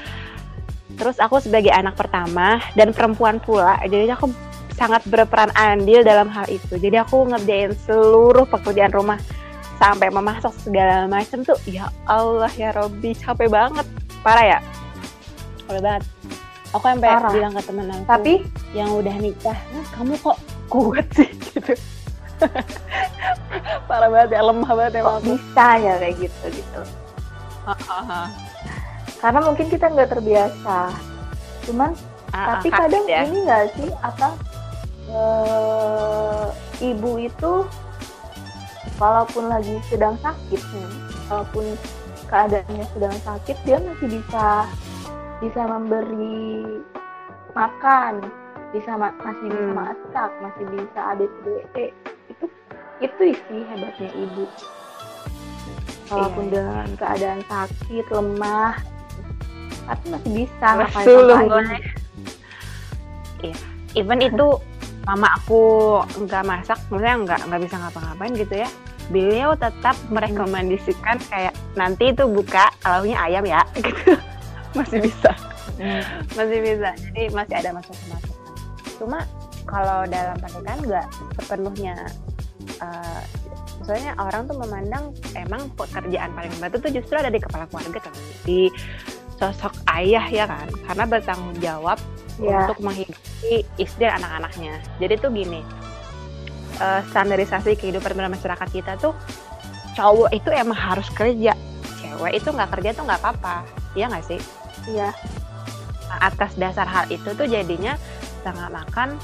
Terus 0.99 1.23
aku 1.23 1.39
sebagai 1.39 1.71
anak 1.71 1.95
pertama 1.95 2.59
dan 2.75 2.91
perempuan 2.91 3.39
pula, 3.39 3.79
jadi 3.87 4.17
aku 4.17 4.33
sangat 4.77 5.03
berperan 5.05 5.49
andil 5.53 6.01
dalam 6.01 6.29
hal 6.29 6.45
itu. 6.47 6.77
Jadi 6.77 6.97
aku 6.97 7.25
ngerjain 7.25 7.73
seluruh 7.83 8.45
pekerjaan 8.45 8.93
rumah 8.93 9.17
sampai 9.77 10.09
memasak 10.09 10.53
segala 10.57 11.05
macam 11.05 11.41
tuh. 11.43 11.57
Ya 11.65 11.89
Allah 12.05 12.53
ya 12.53 12.71
Robby, 12.71 13.13
capek 13.13 13.49
banget. 13.49 13.89
Parah 14.21 14.45
ya? 14.47 14.59
Parah 15.65 15.83
banget. 15.83 16.05
Aku 16.71 16.85
sampai 16.85 17.09
Parah. 17.09 17.33
bilang 17.33 17.53
ke 17.53 17.63
temen 17.63 17.87
aku 17.89 18.05
tapi 18.05 18.33
yang 18.71 18.93
udah 18.93 19.17
nikah, 19.17 19.57
"Nah, 19.73 19.87
kamu 19.97 20.13
kok 20.21 20.37
kuat 20.67 21.07
sih 21.11 21.31
gitu. 21.47 21.73
Parah 23.87 24.09
banget 24.09 24.37
ya, 24.37 24.41
lemah 24.43 24.71
banget 24.71 24.93
kok 24.93 25.01
emang 25.01 25.17
aku. 25.17 25.27
bisa 25.33 25.67
ya 25.79 25.95
kayak 25.97 26.15
gitu 26.21 26.47
gitu 26.53 26.81
karena 29.17 29.39
mungkin 29.43 29.67
kita 29.67 29.87
nggak 29.89 30.11
terbiasa 30.11 30.93
cuman 31.67 31.91
Ah, 32.31 32.59
tapi 32.59 32.69
ah, 32.69 32.79
kadang 32.85 33.05
ya. 33.07 33.23
ini 33.25 33.39
nggak 33.43 33.63
sih 33.75 33.89
apa 34.03 34.35
eh, 35.09 36.47
ibu 36.83 37.11
itu 37.19 37.53
walaupun 38.97 39.45
lagi 39.47 39.77
sedang 39.85 40.17
sakit 40.19 40.61
nih, 40.63 40.91
walaupun 41.27 41.65
keadaannya 42.27 42.87
sedang 42.91 43.17
sakit 43.21 43.57
dia 43.63 43.79
masih 43.79 44.09
bisa 44.11 44.67
bisa 45.39 45.61
memberi 45.63 46.65
makan 47.53 48.25
bisa 48.71 48.93
ma- 48.93 49.15
masih 49.17 49.47
bisa 49.47 49.63
Hmm. 49.63 49.77
masak 49.77 50.31
masih 50.41 50.65
bisa 50.67 51.01
ABCDE 51.13 51.87
itu 52.29 52.47
itu 52.99 53.23
sih 53.47 53.61
hebatnya 53.65 54.11
ibu 54.13 54.45
walaupun 56.07 56.45
Iya. 56.45 56.53
dengan 56.57 56.89
keadaan 56.97 57.41
sakit 57.45 58.07
lemah 58.09 58.75
tapi 59.87 60.05
masih 60.09 60.31
bisa 60.35 60.67
ngapain 60.73 61.07
Sulung 61.07 61.31
apa 61.31 61.47
aja. 61.47 61.53
gue. 61.53 61.79
Iya. 63.45 63.57
Even 63.95 64.19
itu 64.21 64.47
mama 65.07 65.31
aku 65.39 65.61
nggak 66.19 66.43
masak, 66.43 66.79
maksudnya 66.91 67.17
nggak 67.23 67.41
nggak 67.47 67.61
bisa 67.63 67.77
ngapa-ngapain 67.79 68.35
gitu 68.35 68.55
ya. 68.59 68.69
Beliau 69.07 69.55
tetap 69.55 69.95
merekomendasikan 70.11 71.23
kayak 71.31 71.55
nanti 71.79 72.11
itu 72.11 72.27
buka 72.27 72.75
lauknya 72.83 73.17
ayam 73.23 73.45
ya, 73.47 73.63
gitu. 73.79 74.19
Masih 74.75 74.99
bisa, 75.01 75.31
Hmm. 75.77 76.03
masih 76.35 76.59
bisa. 76.59 76.91
Jadi 76.97 77.23
masih 77.31 77.55
ada 77.55 77.71
masukan-masukan. 77.71 78.45
Cuma 78.97 79.19
kalau 79.63 80.09
dalam 80.09 80.37
pernikahan 80.41 80.81
nggak 80.83 81.07
sepenuhnya. 81.39 81.97
eh, 82.77 83.21
maksudnya 83.79 84.13
orang 84.19 84.49
tuh 84.49 84.57
memandang 84.59 85.05
emang 85.37 85.69
pekerjaan 85.77 86.33
paling 86.35 86.51
membantu 86.59 86.89
tuh 86.89 86.93
justru 86.93 87.15
ada 87.15 87.31
di 87.31 87.39
kepala 87.39 87.69
keluarga 87.71 88.09
tuh 88.09 88.15
di 88.43 88.67
sosok 89.37 89.71
ayah 89.93 90.25
ya 90.27 90.45
kan 90.49 90.67
karena 90.85 91.05
bertanggung 91.07 91.57
jawab 91.61 92.01
Ya. 92.37 92.69
untuk 92.69 92.85
menghidupi 92.85 93.65
istri 93.81 94.05
dan 94.05 94.21
anak-anaknya. 94.21 94.81
Jadi 95.01 95.15
tuh 95.17 95.31
gini, 95.33 95.65
eh, 96.81 97.01
standarisasi 97.09 97.81
kehidupan 97.81 98.13
bermasyarakat 98.13 98.69
kita 98.69 99.01
tuh 99.01 99.17
cowok 99.97 100.29
itu 100.37 100.53
emang 100.53 100.77
harus 100.77 101.09
kerja, 101.17 101.57
cewek 101.97 102.33
itu 102.37 102.49
nggak 102.53 102.71
kerja 102.77 102.91
tuh 102.93 103.09
nggak 103.09 103.21
apa-apa, 103.25 103.65
iya 103.97 104.13
nggak 104.13 104.27
sih? 104.29 104.41
Iya. 104.85 105.17
Nah, 106.07 106.19
atas 106.29 106.53
dasar 106.61 106.85
hal 106.87 107.09
itu 107.09 107.33
tuh 107.33 107.49
jadinya 107.49 107.97
sangat 108.45 108.71
makan 108.71 109.19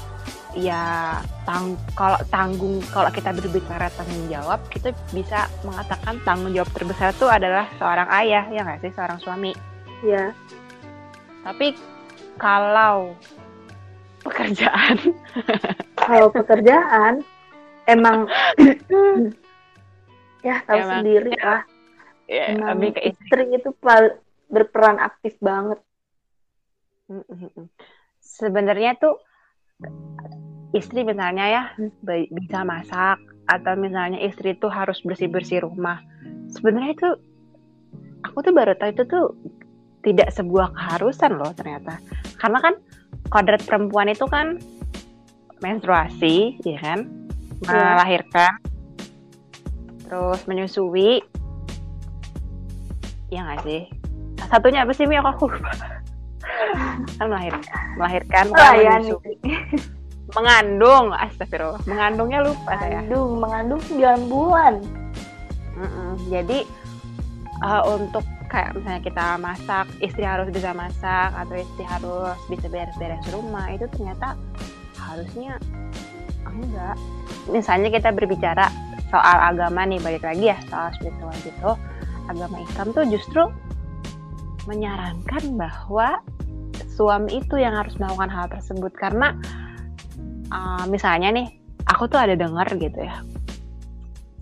ya 0.53 1.17
tang 1.49 1.73
kalau 1.97 2.19
tanggung 2.29 2.77
kalau 2.93 3.09
kita 3.09 3.33
berbicara 3.33 3.89
tanggung 3.97 4.29
jawab 4.29 4.61
kita 4.69 4.93
bisa 5.09 5.49
mengatakan 5.65 6.21
tanggung 6.21 6.53
jawab 6.53 6.69
terbesar 6.77 7.09
itu 7.09 7.25
adalah 7.25 7.65
seorang 7.81 8.05
ayah 8.21 8.45
ya 8.53 8.61
nggak 8.61 8.85
sih 8.85 8.93
seorang 8.93 9.17
suami 9.17 9.49
Iya. 10.05 10.35
tapi 11.41 11.73
kalau 12.37 13.13
pekerjaan 14.23 14.97
Kalau 15.99 16.27
pekerjaan 16.31 17.23
emang 17.87 18.27
ya 20.47 20.59
tahu 20.67 20.79
Emang, 20.79 20.99
sendiri 20.99 21.31
ya. 21.35 21.43
lah. 21.43 21.61
ya, 22.27 22.43
Emang 22.55 22.67
lebih 22.75 22.89
ke 22.95 23.01
istri 23.11 23.43
istri 23.43 23.43
itu 23.55 23.69
berperan 24.51 24.99
aktif 24.99 25.35
banget. 25.39 25.79
Sebenarnya 28.19 28.95
tuh 28.99 29.19
istri 30.73 31.03
misalnya 31.05 31.45
ya 31.47 31.63
Hmm. 31.77 31.91
bisa 32.31 32.63
masak 32.65 33.19
atau 33.45 33.73
misalnya 33.75 34.23
istri 34.23 34.55
tuh 34.57 34.71
harus 34.71 34.99
bersih-bersih 35.03 35.63
rumah. 35.67 35.99
Sebenarnya 36.51 36.91
itu 36.95 37.09
aku 38.23 38.37
tuh 38.39 38.53
baru 38.55 38.73
tahu 38.79 38.91
itu 38.95 39.03
tuh 39.05 39.25
tidak 40.03 40.29
sebuah 40.35 40.75
keharusan 40.75 41.39
loh 41.39 41.51
ternyata. 41.55 41.97
Karena 42.37 42.59
kan 42.59 42.73
kodrat 43.31 43.63
perempuan 43.63 44.11
itu 44.11 44.27
kan 44.27 44.59
menstruasi, 45.63 46.59
ya 46.67 46.77
kan? 46.83 47.07
Iya. 47.63 47.95
Melahirkan, 47.95 48.53
terus 50.03 50.43
menyusui, 50.43 51.23
ya 53.31 53.47
nggak 53.47 53.63
sih? 53.63 53.87
Satunya 54.51 54.83
apa 54.83 54.91
sih 54.91 55.07
Mi? 55.07 55.15
Aku 55.15 55.47
lupa. 55.47 55.71
kan 57.17 57.25
melahirkan, 57.31 57.83
melahirkan, 57.95 58.45
kan 58.51 58.75
Melayani. 58.75 59.15
menyusui, 59.15 59.35
mengandung, 60.35 61.05
astagfirullah, 61.15 61.79
mengandungnya 61.87 62.39
lupa 62.43 62.71
saya. 62.75 62.99
Mengandung, 62.99 63.31
mengandung 63.39 63.81
9 63.87 64.27
bulan. 64.27 64.73
Mm-mm. 65.73 66.11
Jadi 66.27 66.67
uh, 67.63 67.81
untuk 67.87 68.27
kayak 68.53 68.77
misalnya 68.77 69.01
kita 69.01 69.25
masak, 69.41 69.89
istri 69.97 70.21
harus 70.21 70.45
bisa 70.53 70.77
masak 70.77 71.33
atau 71.33 71.57
istri 71.57 71.83
harus 71.89 72.37
bisa 72.45 72.69
beres-beres 72.69 73.25
rumah 73.33 73.65
itu 73.73 73.89
ternyata 73.89 74.37
harusnya 75.01 75.57
enggak. 76.45 76.93
Misalnya 77.49 77.89
kita 77.89 78.13
berbicara 78.13 78.69
soal 79.09 79.37
agama 79.41 79.89
nih 79.89 79.97
balik 80.05 80.21
lagi 80.21 80.53
ya 80.53 80.57
soal 80.69 80.93
spiritual 80.93 81.33
gitu, 81.41 81.73
agama 82.29 82.61
Islam 82.61 82.93
tuh 82.93 83.05
justru 83.09 83.41
menyarankan 84.69 85.57
bahwa 85.57 86.21
suami 86.93 87.41
itu 87.41 87.57
yang 87.57 87.73
harus 87.73 87.97
melakukan 87.97 88.29
hal 88.29 88.45
tersebut 88.53 88.93
karena 88.93 89.33
uh, 90.53 90.85
misalnya 90.85 91.33
nih 91.33 91.47
aku 91.89 92.05
tuh 92.05 92.21
ada 92.21 92.37
dengar 92.37 92.69
gitu 92.77 93.01
ya 93.01 93.17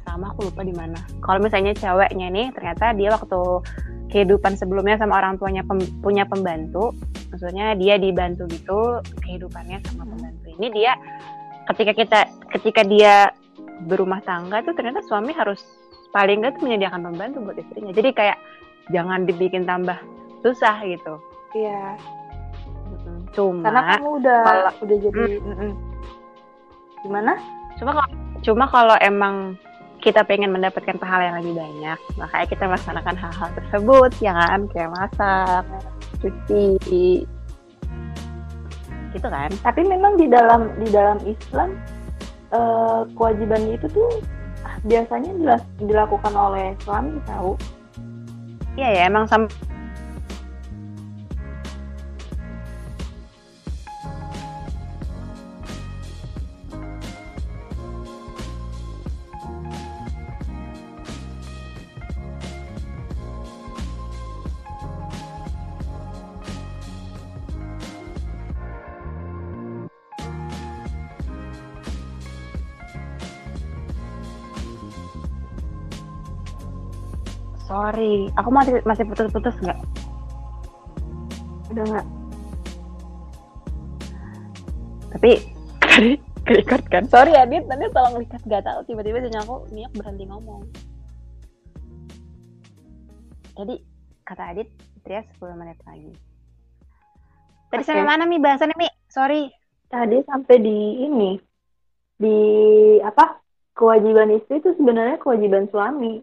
sama 0.03 0.35
aku 0.35 0.51
lupa 0.51 0.67
di 0.67 0.75
mana. 0.75 0.99
Kalau 1.23 1.39
misalnya 1.39 1.71
ceweknya 1.71 2.27
nih 2.27 2.51
ternyata 2.51 2.91
dia 2.91 3.15
waktu 3.15 3.63
kehidupan 4.11 4.53
sebelumnya 4.53 4.95
sama 4.95 5.17
orang 5.17 5.35
tuanya 5.35 5.63
pem- 5.63 5.87
punya 5.99 6.23
pembantu, 6.23 6.91
maksudnya 7.27 7.73
dia 7.73 7.95
dibantu 7.95 8.43
gitu 8.45 8.99
kehidupannya 9.21 9.79
sama 9.81 10.03
pembantu 10.05 10.51
ini 10.51 10.67
dia 10.69 10.93
ketika 11.65 11.91
kita 11.93 12.19
ketika 12.51 12.81
dia 12.83 13.31
berumah 13.81 14.19
tangga 14.21 14.59
tuh 14.61 14.71
ternyata 14.71 14.99
suami 15.01 15.31
harus 15.31 15.63
paling 16.11 16.39
nggak 16.39 16.55
tuh 16.55 16.63
menyediakan 16.63 17.01
pembantu 17.03 17.37
buat 17.41 17.55
istrinya 17.55 17.91
jadi 17.91 18.09
kayak 18.11 18.37
jangan 18.89 19.23
dibikin 19.23 19.63
tambah 19.63 19.95
susah 20.41 20.75
gitu 20.83 21.15
Iya. 21.51 21.95
Cuma 23.31 23.63
Karena 23.63 23.81
kamu 23.95 24.09
udah 24.19 24.39
kalau- 24.41 24.75
udah 24.81 24.97
jadi 25.01 25.23
mm-mm. 25.39 25.71
gimana? 27.01 27.33
cuma 27.75 27.91
kalau 27.91 28.09
cuma 28.41 28.65
kalau 28.67 28.95
emang 28.99 29.35
kita 30.01 30.25
pengen 30.25 30.49
mendapatkan 30.49 30.97
pahala 30.97 31.29
yang 31.29 31.37
lebih 31.45 31.61
banyak 31.61 31.99
makanya 32.17 32.47
kita 32.49 32.63
melaksanakan 32.65 33.15
hal-hal 33.15 33.49
tersebut 33.53 34.11
ya 34.17 34.33
kan 34.33 34.65
kayak 34.73 34.91
masak 34.97 35.63
cuci 36.19 37.23
gitu 39.11 39.27
kan 39.27 39.51
Tapi 39.61 39.81
memang 39.85 40.15
di 40.15 40.25
dalam 40.27 40.71
di 40.79 40.87
dalam 40.89 41.19
Islam 41.23 41.77
eh, 42.51 43.01
kewajiban 43.13 43.61
itu 43.69 43.85
tuh 43.91 44.09
biasanya 44.81 45.61
dilakukan 45.77 46.33
oleh 46.33 46.73
suami 46.81 47.21
tahu. 47.29 47.53
iya 48.79 48.89
ya 48.97 49.01
emang 49.11 49.27
sama 49.29 49.45
sorry. 77.71 78.27
Aku 78.35 78.51
masih 78.51 78.83
masih 78.83 79.07
putus-putus 79.07 79.55
nggak? 79.63 79.79
Udah 81.71 81.85
nggak? 81.87 82.07
tapi 85.11 85.53
tadi 85.83 86.11
record 86.47 86.83
kan? 86.89 87.03
Sorry 87.11 87.35
Adit 87.35 87.67
nanti 87.67 87.85
tolong 87.91 88.17
record 88.17 88.41
gak 88.47 88.63
tahu. 88.65 88.79
Tiba-tiba 88.87 89.21
sinyal 89.21 89.43
aku 89.45 89.55
minyak 89.69 89.93
berhenti 89.93 90.25
ngomong. 90.25 90.65
Jadi 93.59 93.75
kata 94.23 94.43
Adit 94.55 94.71
Tria 95.03 95.21
10 95.37 95.59
menit 95.59 95.77
lagi. 95.83 96.15
Tadi 97.69 97.81
Oke. 97.83 97.87
sampai 97.87 98.05
mana 98.07 98.23
Mi? 98.25 98.39
Bahasannya 98.39 98.75
Mi? 98.79 98.87
Sorry. 99.11 99.51
Tadi 99.91 100.23
sampai 100.23 100.55
di 100.57 101.05
ini. 101.05 101.31
Di 102.17 102.37
apa? 103.03 103.37
Kewajiban 103.71 104.31
istri 104.35 104.59
itu 104.59 104.75
sebenarnya 104.75 105.21
kewajiban 105.21 105.65
suami 105.71 106.21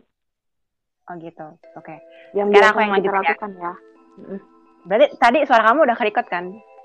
oh 1.09 1.15
gitu 1.19 1.47
oke 1.75 1.95
yang 2.37 2.49
Sekarang 2.53 2.69
aku 2.71 2.79
biasa 2.79 2.85
yang 2.85 2.93
lanjut 2.93 3.11
ya. 3.11 3.19
lakukan 3.21 3.51
ya. 3.57 3.73
Mm-mm. 4.19 4.39
berarti 4.85 5.07
tadi 5.17 5.39
suara 5.45 5.63
kamu 5.67 5.79
udah 5.89 5.97
record 5.97 6.27
kan 6.29 6.45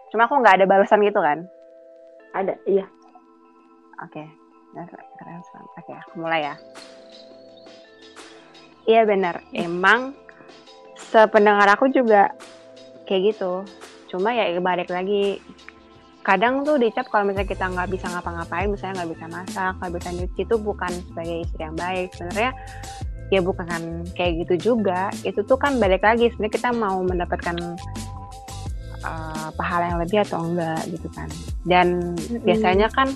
cuma 0.09 0.21
aku 0.25 0.35
nggak 0.39 0.55
ada 0.61 0.65
balasan 0.65 1.03
gitu 1.03 1.19
kan 1.19 1.45
Ada, 2.33 2.57
iya. 2.65 2.89
Oke, 4.01 4.25
Nah, 4.73 4.89
keren 4.89 5.37
sekali. 5.45 5.67
Oke, 5.77 5.93
aku 5.93 6.13
mulai 6.17 6.49
ya. 6.49 6.55
Iya 8.83 9.05
benar, 9.05 9.39
emang 9.53 10.17
sependengar 10.97 11.69
aku 11.71 11.87
juga 11.87 12.33
kayak 13.05 13.37
gitu. 13.37 13.63
Cuma 14.09 14.33
ya 14.33 14.49
balik 14.59 14.89
lagi, 14.89 15.39
kadang 16.25 16.65
tuh 16.67 16.75
dicap 16.75 17.07
kalau 17.07 17.29
misalnya 17.29 17.47
kita 17.47 17.65
nggak 17.69 17.89
bisa 17.93 18.09
ngapa-ngapain, 18.11 18.67
misalnya 18.67 19.05
nggak 19.05 19.11
bisa 19.15 19.25
masak, 19.31 19.73
nggak 19.79 19.93
bisa 19.93 20.09
nyuci 20.11 20.41
itu 20.43 20.55
bukan 20.59 20.91
sebagai 21.13 21.37
istri 21.47 21.61
yang 21.63 21.77
baik. 21.77 22.09
Sebenarnya 22.17 22.51
ya 23.33 23.41
bukan 23.41 23.65
kan 23.65 23.83
kayak 24.13 24.45
gitu 24.45 24.73
juga. 24.73 25.09
Itu 25.25 25.41
tuh 25.41 25.57
kan 25.57 25.81
balik 25.81 26.05
lagi, 26.05 26.29
sebenarnya 26.29 26.53
kita 26.53 26.69
mau 26.71 27.01
mendapatkan 27.01 27.57
uh, 29.03 29.49
pahala 29.57 29.89
yang 29.93 29.99
lebih 30.01 30.21
atau 30.21 30.45
enggak 30.45 30.81
gitu 30.93 31.07
kan. 31.11 31.29
Dan 31.65 32.13
Mm-mm. 32.13 32.45
biasanya 32.45 32.87
kan 32.93 33.09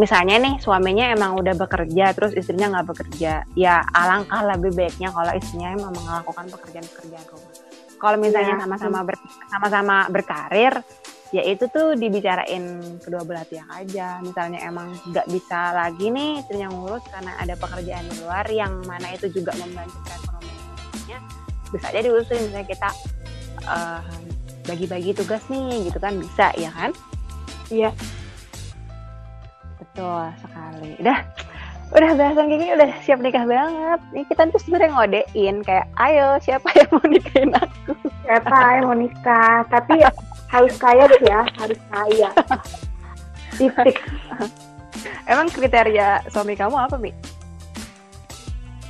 misalnya 0.00 0.40
nih 0.40 0.54
suaminya 0.64 1.12
emang 1.12 1.36
udah 1.36 1.52
bekerja 1.60 2.16
terus 2.16 2.32
istrinya 2.32 2.72
nggak 2.72 2.88
bekerja 2.88 3.44
ya 3.52 3.84
alangkah 3.92 4.40
lebih 4.48 4.72
baiknya 4.72 5.12
kalau 5.12 5.28
istrinya 5.36 5.76
emang 5.76 5.92
melakukan 5.92 6.48
pekerjaan-pekerjaan 6.48 7.26
rumah 7.28 7.52
kalau 8.00 8.16
misalnya 8.16 8.56
Iya. 8.56 8.64
sama-sama 8.64 8.98
ber- 9.04 9.28
sama-sama 9.52 9.96
berkarir 10.08 10.72
ya 11.30 11.42
itu 11.46 11.70
tuh 11.70 11.94
dibicarain 11.94 12.82
kedua 12.98 13.22
belah 13.22 13.46
pihak 13.46 13.66
aja 13.70 14.18
misalnya 14.18 14.58
emang 14.66 14.90
nggak 15.14 15.30
bisa 15.30 15.70
lagi 15.70 16.10
nih 16.10 16.42
istrinya 16.42 16.68
ngurus 16.74 17.06
karena 17.06 17.38
ada 17.38 17.54
pekerjaan 17.54 18.02
di 18.10 18.14
luar 18.26 18.46
yang 18.50 18.82
mana 18.82 19.14
itu 19.14 19.30
juga 19.30 19.54
membantu 19.54 19.94
perekonomiannya 20.02 21.18
bisa 21.70 21.86
aja 21.86 22.00
diusulin 22.02 22.42
misalnya 22.50 22.66
kita 22.66 22.90
eh, 23.62 24.02
bagi-bagi 24.66 25.10
tugas 25.14 25.46
nih 25.46 25.86
gitu 25.86 25.98
kan 26.02 26.18
bisa 26.18 26.50
ya 26.58 26.74
kan 26.74 26.90
Iya. 27.70 27.90
Betul 29.78 30.22
sekali. 30.42 30.90
Udah, 30.98 31.18
udah 31.94 32.10
bahasan 32.18 32.50
gini 32.50 32.74
udah 32.74 32.90
siap 33.06 33.22
nikah 33.22 33.46
banget. 33.46 34.00
Ini 34.10 34.22
kita 34.26 34.50
tuh 34.50 34.60
sebenarnya 34.60 34.90
ngodein 34.98 35.56
kayak, 35.62 35.86
ayo 36.02 36.36
siapa 36.42 36.68
yang 36.74 36.90
mau 36.90 37.06
nikahin 37.06 37.54
aku? 37.54 37.94
Siapa 38.26 38.56
yang 38.76 38.84
mau 38.90 38.98
nikah? 38.98 39.62
Tapi 39.70 40.02
harus 40.50 40.74
kaya 40.76 41.06
deh 41.06 41.22
ya, 41.22 41.46
harus 41.56 41.78
kaya. 41.88 42.30
Titik. 43.58 43.96
Emang 45.30 45.46
kriteria 45.46 46.26
suami 46.26 46.58
kamu 46.58 46.74
apa, 46.74 46.98
Mi? 46.98 47.14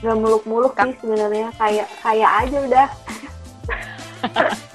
Gak 0.01 0.16
muluk-muluk 0.16 0.73
sih 0.73 0.96
sebenarnya. 1.05 1.53
Kayak 1.61 1.88
kaya 2.01 2.27
aja 2.40 2.57
udah. 2.64 2.88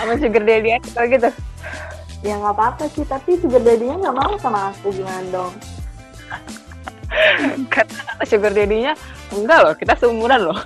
Apa 0.00 0.16
sugar 0.16 0.42
daddy 0.48 0.70
aja 0.80 0.88
kalau 0.96 1.08
gitu? 1.12 1.28
Ya 2.24 2.34
nggak 2.40 2.56
apa-apa 2.56 2.88
sih. 2.88 3.04
Tapi 3.04 3.36
sugar 3.36 3.60
daddy-nya 3.60 4.00
nggak 4.00 4.16
mau 4.16 4.32
sama 4.40 4.72
aku 4.72 4.96
gimana 4.96 5.20
dong? 5.28 5.52
Kata 7.74 8.24
sugar 8.24 8.56
daddy-nya, 8.56 8.96
enggak 9.28 9.58
loh, 9.60 9.74
kita 9.76 9.92
seumuran 10.00 10.40
loh. 10.48 10.58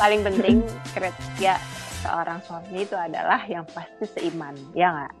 Paling 0.00 0.20
penting 0.24 0.64
kriteria 0.96 1.60
seorang 2.00 2.40
suami 2.48 2.88
itu 2.88 2.96
adalah 2.96 3.44
yang 3.44 3.68
pasti 3.68 4.08
seiman, 4.08 4.56
ya 4.72 4.88
nggak? 4.88 5.12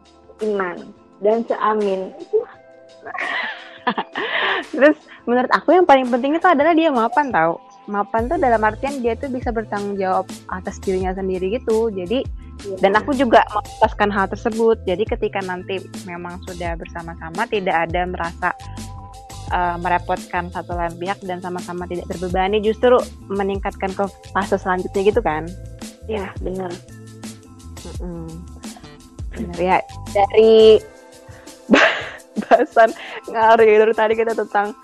Iman 0.48 0.76
dan 1.20 1.44
seamin. 1.44 2.16
Terus 4.72 4.96
menurut 5.28 5.52
aku 5.52 5.76
yang 5.76 5.84
paling 5.84 6.08
penting 6.08 6.40
itu 6.40 6.48
adalah 6.48 6.72
dia 6.72 6.88
mapan 6.88 7.28
tahu. 7.28 7.60
Mapan 7.88 8.32
tuh 8.32 8.38
dalam 8.40 8.60
artian 8.64 9.04
dia 9.04 9.16
tuh 9.16 9.28
bisa 9.28 9.52
bertanggung 9.52 10.00
jawab 10.00 10.24
atas 10.48 10.80
dirinya 10.80 11.12
sendiri 11.12 11.60
gitu. 11.60 11.92
Jadi 11.92 12.24
dan 12.80 12.92
aku 12.96 13.16
juga 13.16 13.44
melepaskan 13.52 14.08
hal 14.12 14.26
tersebut. 14.32 14.80
Jadi 14.84 15.04
ketika 15.08 15.40
nanti 15.44 15.80
memang 16.04 16.40
sudah 16.44 16.76
bersama-sama 16.76 17.48
tidak 17.48 17.88
ada 17.88 18.04
merasa 18.04 18.48
uh, 19.50 19.76
merepotkan 19.78 20.48
satu 20.50 20.74
lain 20.74 20.94
pihak 20.96 21.18
dan 21.26 21.38
sama-sama 21.42 21.84
tidak 21.86 22.08
terbebani 22.10 22.62
justru 22.62 22.96
meningkatkan 23.28 23.92
ke 23.92 24.04
fase 24.34 24.56
selanjutnya 24.56 25.02
gitu 25.04 25.20
kan. 25.20 25.46
ya 26.08 26.32
benar. 26.42 26.72
Mm-mm. 27.86 28.26
Bener 29.36 29.58
ya 29.58 29.78
dari 30.10 30.82
bahasan 32.46 32.90
ngari 33.30 33.78
dari 33.78 33.94
tadi 33.94 34.12
kita 34.18 34.32
tentang 34.34 34.74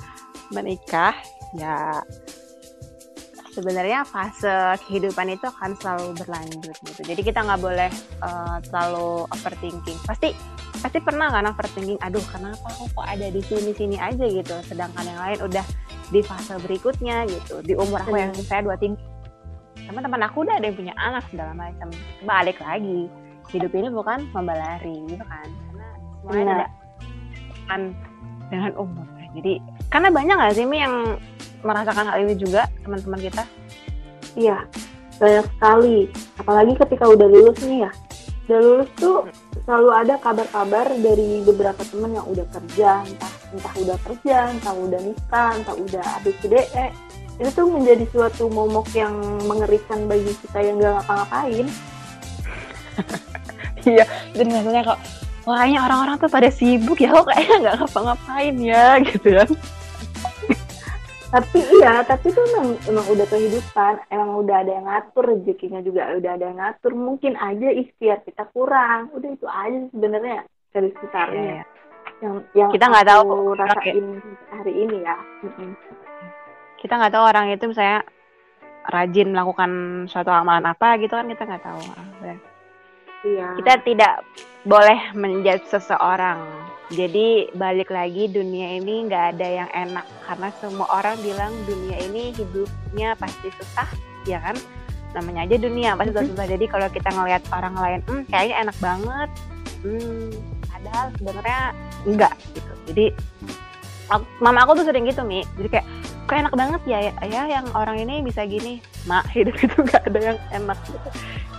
menikah 0.54 1.14
ya 1.58 1.98
sebenarnya 3.56 4.04
fase 4.04 4.76
kehidupan 4.84 5.32
itu 5.32 5.48
akan 5.48 5.72
selalu 5.80 6.12
berlanjut 6.20 6.76
gitu. 6.84 7.00
Jadi 7.00 7.20
kita 7.24 7.40
nggak 7.40 7.60
boleh 7.64 7.88
uh, 8.20 8.60
terlalu 8.68 9.24
overthinking. 9.32 9.96
Pasti 10.04 10.36
pasti 10.76 11.00
pernah 11.00 11.32
kan 11.32 11.48
overthinking 11.48 11.96
aduh 12.04 12.20
kenapa 12.28 12.68
aku 12.68 12.84
kok 12.92 13.06
ada 13.08 13.26
di 13.32 13.40
sini 13.40 13.72
sini 13.72 13.96
aja 13.96 14.24
gitu? 14.28 14.56
Sedangkan 14.68 15.08
yang 15.08 15.20
lain 15.20 15.38
udah 15.48 15.64
di 16.12 16.20
fase 16.20 16.60
berikutnya 16.60 17.24
gitu. 17.32 17.64
Di 17.64 17.72
umur 17.72 18.04
aku 18.04 18.20
yang 18.20 18.36
saya 18.44 18.60
dua 18.60 18.76
tiga 18.76 19.00
teman-teman 19.86 20.26
aku 20.26 20.42
udah 20.42 20.58
ada 20.58 20.66
yang 20.68 20.76
punya 20.76 20.94
anak 21.00 21.24
segala 21.32 21.56
macam. 21.56 21.88
Balik 22.28 22.60
lagi 22.60 23.08
hidup 23.54 23.72
ini 23.72 23.88
bukan 23.88 24.28
membalari 24.36 25.00
gitu 25.08 25.24
kan? 25.24 25.48
Karena 25.48 25.88
semuanya 26.20 26.44
Benar. 26.44 26.58
tidak 26.60 26.70
dengan 28.46 28.72
umur 28.78 29.06
jadi 29.36 29.60
karena 29.92 30.08
banyak 30.08 30.34
nggak 30.40 30.54
sih 30.56 30.64
Mi 30.64 30.80
yang 30.80 31.20
merasakan 31.60 32.08
hal 32.08 32.18
ini 32.24 32.34
juga 32.34 32.64
teman-teman 32.80 33.20
kita 33.20 33.44
Iya, 34.36 34.68
banyak 35.16 35.48
sekali. 35.56 35.98
Apalagi 36.36 36.72
ketika 36.76 37.08
udah 37.08 37.24
lulus 37.24 37.56
nih 37.64 37.88
ya. 37.88 37.90
Udah 38.46 38.60
lulus 38.62 38.90
tuh 39.00 39.18
selalu 39.64 39.90
ada 39.90 40.14
kabar-kabar 40.20 40.86
dari 40.92 41.42
beberapa 41.42 41.82
temen 41.88 42.14
yang 42.14 42.26
udah 42.28 42.46
kerja, 42.52 43.02
entah 43.02 43.32
entah 43.50 43.74
udah 43.80 43.98
kerja, 44.04 44.36
entah 44.52 44.74
udah 44.76 45.00
nikah, 45.00 45.50
entah 45.56 45.74
udah 45.74 46.04
habis 46.20 46.36
gede. 46.44 46.68
Eh, 46.76 46.92
itu 47.40 47.50
tuh 47.56 47.64
menjadi 47.64 48.04
suatu 48.12 48.52
momok 48.52 48.92
yang 48.92 49.16
mengerikan 49.48 50.04
bagi 50.04 50.36
kita 50.46 50.60
yang 50.60 50.84
gak 50.84 51.00
ngapa-ngapain. 51.00 51.66
iya 53.88 54.04
jadi 54.32 54.48
rasanya 54.56 54.82
kok 54.88 55.00
wah 55.46 55.62
kayaknya 55.62 55.80
orang-orang 55.86 56.16
tuh 56.18 56.30
pada 56.30 56.50
sibuk 56.50 56.98
ya 56.98 57.14
kok 57.14 57.30
kayaknya 57.30 57.56
nggak 57.62 57.76
ngapa-ngapain 57.80 58.56
ya 58.60 58.98
gitu 59.00 59.28
ya 59.30 59.44
tapi 61.26 61.58
iya 61.58 62.06
tapi 62.06 62.30
itu 62.30 62.38
emang 62.38 62.78
emang 62.86 63.06
udah 63.10 63.26
kehidupan 63.26 63.94
emang 64.14 64.30
udah 64.40 64.56
ada 64.62 64.72
yang 64.78 64.86
ngatur 64.86 65.24
rezekinya 65.26 65.82
juga 65.82 66.14
udah 66.14 66.30
ada 66.38 66.44
yang 66.48 66.58
ngatur. 66.62 66.92
Mungkin 66.94 67.34
aja 67.34 67.68
ikhtiar 67.74 68.22
kita 68.22 68.46
kurang. 68.54 69.10
Udah 69.10 69.30
itu 69.34 69.46
aja 69.50 69.78
sebenarnya 69.90 70.46
dari 70.70 70.88
sekitarnya. 70.94 71.42
Iya, 71.42 71.52
iya. 71.52 71.64
yang 72.22 72.34
yang 72.54 72.68
Kita 72.72 72.88
nggak 72.88 73.06
tahu, 73.10 73.52
rasain 73.58 74.06
hari 74.48 74.72
ini 74.86 74.96
ya. 75.02 75.16
Kita 76.80 76.92
nggak 76.94 77.12
tahu 77.12 77.24
orang 77.26 77.46
itu 77.52 77.64
misalnya 77.68 78.00
rajin 78.86 79.28
melakukan 79.34 79.70
suatu 80.06 80.30
amalan 80.30 80.62
apa 80.62 80.94
gitu 81.02 81.18
kan 81.18 81.26
kita 81.26 81.42
nggak 81.42 81.64
tahu 81.66 81.82
iya. 83.26 83.48
Kita 83.56 83.72
tidak 83.82 84.14
boleh 84.62 84.98
menjudge 85.12 85.66
seseorang. 85.66 86.38
Jadi 86.86 87.50
balik 87.52 87.90
lagi 87.90 88.26
dunia 88.26 88.78
ini 88.78 89.04
nggak 89.04 89.24
ada 89.34 89.46
yang 89.46 89.70
enak. 89.72 90.06
Karena 90.22 90.48
semua 90.56 90.86
orang 90.88 91.18
bilang 91.18 91.50
dunia 91.64 91.98
ini 92.00 92.30
hidupnya 92.30 93.18
pasti 93.18 93.50
susah 93.52 93.90
ya 94.22 94.38
kan? 94.38 94.54
Namanya 95.10 95.44
aja 95.44 95.56
dunia 95.58 95.98
pasti 95.98 96.14
Mhm. 96.14 96.30
susah. 96.30 96.46
Jadi 96.46 96.64
kalau 96.66 96.86
kita 96.86 97.10
ngelihat 97.10 97.42
orang 97.50 97.74
lain 97.74 98.00
hmm 98.06 98.22
kayaknya 98.28 98.56
enak 98.62 98.76
banget. 98.78 99.30
Hmm 99.82 100.30
padahal 100.68 101.06
sebenarnya 101.14 101.60
enggak 102.04 102.32
gitu. 102.52 102.72
Jadi 102.86 103.06
ak- 104.06 104.30
mama 104.38 104.62
aku 104.62 104.78
tuh 104.78 104.86
sering 104.86 105.04
gitu 105.04 105.22
mi. 105.22 105.42
Jadi 105.58 105.68
kayak 105.68 105.86
kok 106.26 106.36
enak 106.36 106.54
banget 106.54 106.82
ya 106.86 106.98
ya 107.20 107.42
yang 107.46 107.66
orang 107.72 107.98
ini 107.98 108.22
bisa 108.22 108.46
gini? 108.46 108.78
Mak 109.04 109.26
hidup 109.30 109.58
itu 109.64 109.74
nggak 109.74 110.06
ada 110.06 110.20
yang 110.22 110.38
enak 110.54 110.78
gitu. 110.86 111.08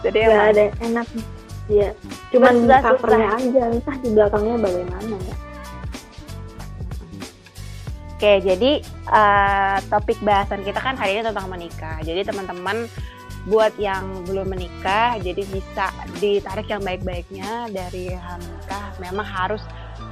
Jadi 0.04 0.18
nggak 0.24 0.32
emang 0.32 0.52
ada 0.52 0.64
enak 0.82 1.08
Iya, 1.68 1.92
cuman 2.32 2.64
Susah, 2.64 2.80
covernya 2.80 3.30
aja, 3.36 3.64
entah 3.76 3.96
di 4.00 4.10
belakangnya 4.16 4.56
bagaimana 4.56 5.16
ya. 5.20 5.36
Oke, 8.18 8.34
jadi 8.42 8.72
eh, 9.14 9.78
topik 9.94 10.18
bahasan 10.26 10.66
kita 10.66 10.80
kan 10.82 10.98
hari 10.98 11.20
ini 11.20 11.28
tentang 11.28 11.52
menikah. 11.52 12.02
Jadi 12.02 12.26
teman-teman 12.26 12.90
buat 13.46 13.76
yang 13.78 14.26
belum 14.26 14.58
menikah, 14.58 15.22
jadi 15.22 15.44
bisa 15.48 15.94
ditarik 16.18 16.66
yang 16.66 16.82
baik-baiknya 16.82 17.70
dari 17.70 18.10
hal 18.16 18.42
menikah. 18.42 18.86
Memang 18.98 19.28
harus 19.28 19.62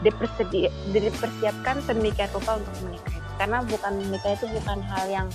dipersedi- 0.06 0.72
dipersiapkan 0.93 1.82
sedemikian 1.82 2.30
rupa 2.36 2.62
untuk 2.62 2.76
menikah. 2.86 3.16
itu. 3.16 3.30
Karena 3.36 3.64
bukan 3.66 3.93
menikah 4.06 4.32
itu 4.38 4.45
bukan 4.53 4.80
hal 4.86 5.06
yang 5.10 5.28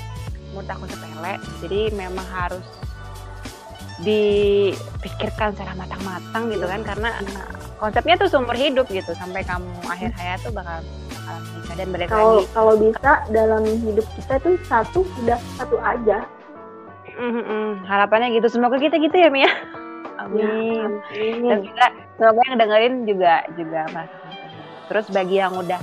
menurut 0.53 0.71
aku 0.71 0.85
sepele. 0.89 1.35
Jadi 1.65 1.81
memang 1.97 2.27
harus 2.31 2.65
dipikirkan 4.01 5.53
secara 5.53 5.73
matang-matang 5.75 6.49
gitu 6.49 6.65
kan 6.65 6.81
karena 6.83 7.09
eh, 7.21 7.47
konsepnya 7.77 8.15
tuh 8.17 8.29
seumur 8.29 8.57
hidup 8.57 8.89
gitu 8.89 9.13
sampai 9.15 9.43
kamu 9.43 9.69
akhir 9.87 10.11
hayat 10.17 10.39
tuh 10.41 10.53
bakal 10.53 10.81
bakalan 11.11 11.43
menikah 11.47 11.75
dan 11.77 11.89
balik 11.89 12.09
Kalau 12.09 12.33
lagi 12.35 12.47
kalau 12.51 12.75
bisa 12.77 13.13
dalam 13.29 13.63
hidup 13.65 14.07
kita 14.15 14.35
tuh 14.41 14.55
satu 14.65 15.01
udah 15.21 15.39
satu 15.57 15.77
aja. 15.79 16.19
Mm, 17.21 17.37
mm, 17.37 17.71
harapannya 17.85 18.33
gitu 18.33 18.49
semoga 18.49 18.77
kita 18.77 18.97
gitu 18.97 19.13
ya 19.15 19.29
Mia 19.29 19.51
Ya, 20.31 20.45
amin 20.53 21.01
dan 21.49 21.59
amin. 21.59 21.65
juga 21.65 21.87
semoga 22.15 22.41
yang 22.45 22.59
dengerin 22.61 22.95
juga 23.05 23.35
juga 23.57 23.81
itu. 23.89 24.05
terus 24.87 25.07
bagi 25.09 25.37
yang 25.37 25.57
udah 25.57 25.81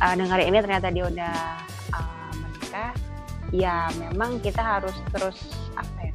uh, 0.00 0.14
dengerin 0.16 0.48
ini 0.48 0.58
ternyata 0.60 0.88
dia 0.88 1.04
udah 1.04 1.36
uh, 1.92 2.32
menikah 2.34 2.92
ya 3.52 3.76
memang 4.00 4.40
kita 4.40 4.56
harus 4.58 4.96
terus 5.12 5.36
apa 5.76 6.00
ya 6.00 6.13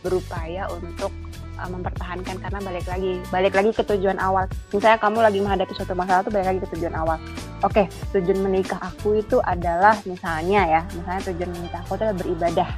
berupaya 0.00 0.66
untuk 0.72 1.12
uh, 1.60 1.68
mempertahankan 1.68 2.36
karena 2.40 2.58
balik 2.60 2.86
lagi 2.88 3.12
balik 3.28 3.54
lagi 3.56 3.70
ke 3.76 3.82
tujuan 3.84 4.16
awal 4.20 4.48
misalnya 4.72 4.98
kamu 4.98 5.18
lagi 5.20 5.38
menghadapi 5.40 5.72
suatu 5.76 5.94
masalah 5.96 6.20
tuh 6.24 6.32
balik 6.32 6.46
lagi 6.56 6.60
ke 6.64 6.68
tujuan 6.76 6.94
awal 6.96 7.16
oke 7.64 7.82
tujuan 8.16 8.38
menikah 8.40 8.80
aku 8.80 9.20
itu 9.20 9.38
adalah 9.44 9.96
misalnya 10.08 10.66
ya 10.66 10.82
misalnya 10.96 11.22
tujuan 11.32 11.50
menikah 11.52 11.80
aku 11.84 11.96
itu 11.96 12.02
adalah 12.08 12.18
beribadah 12.18 12.70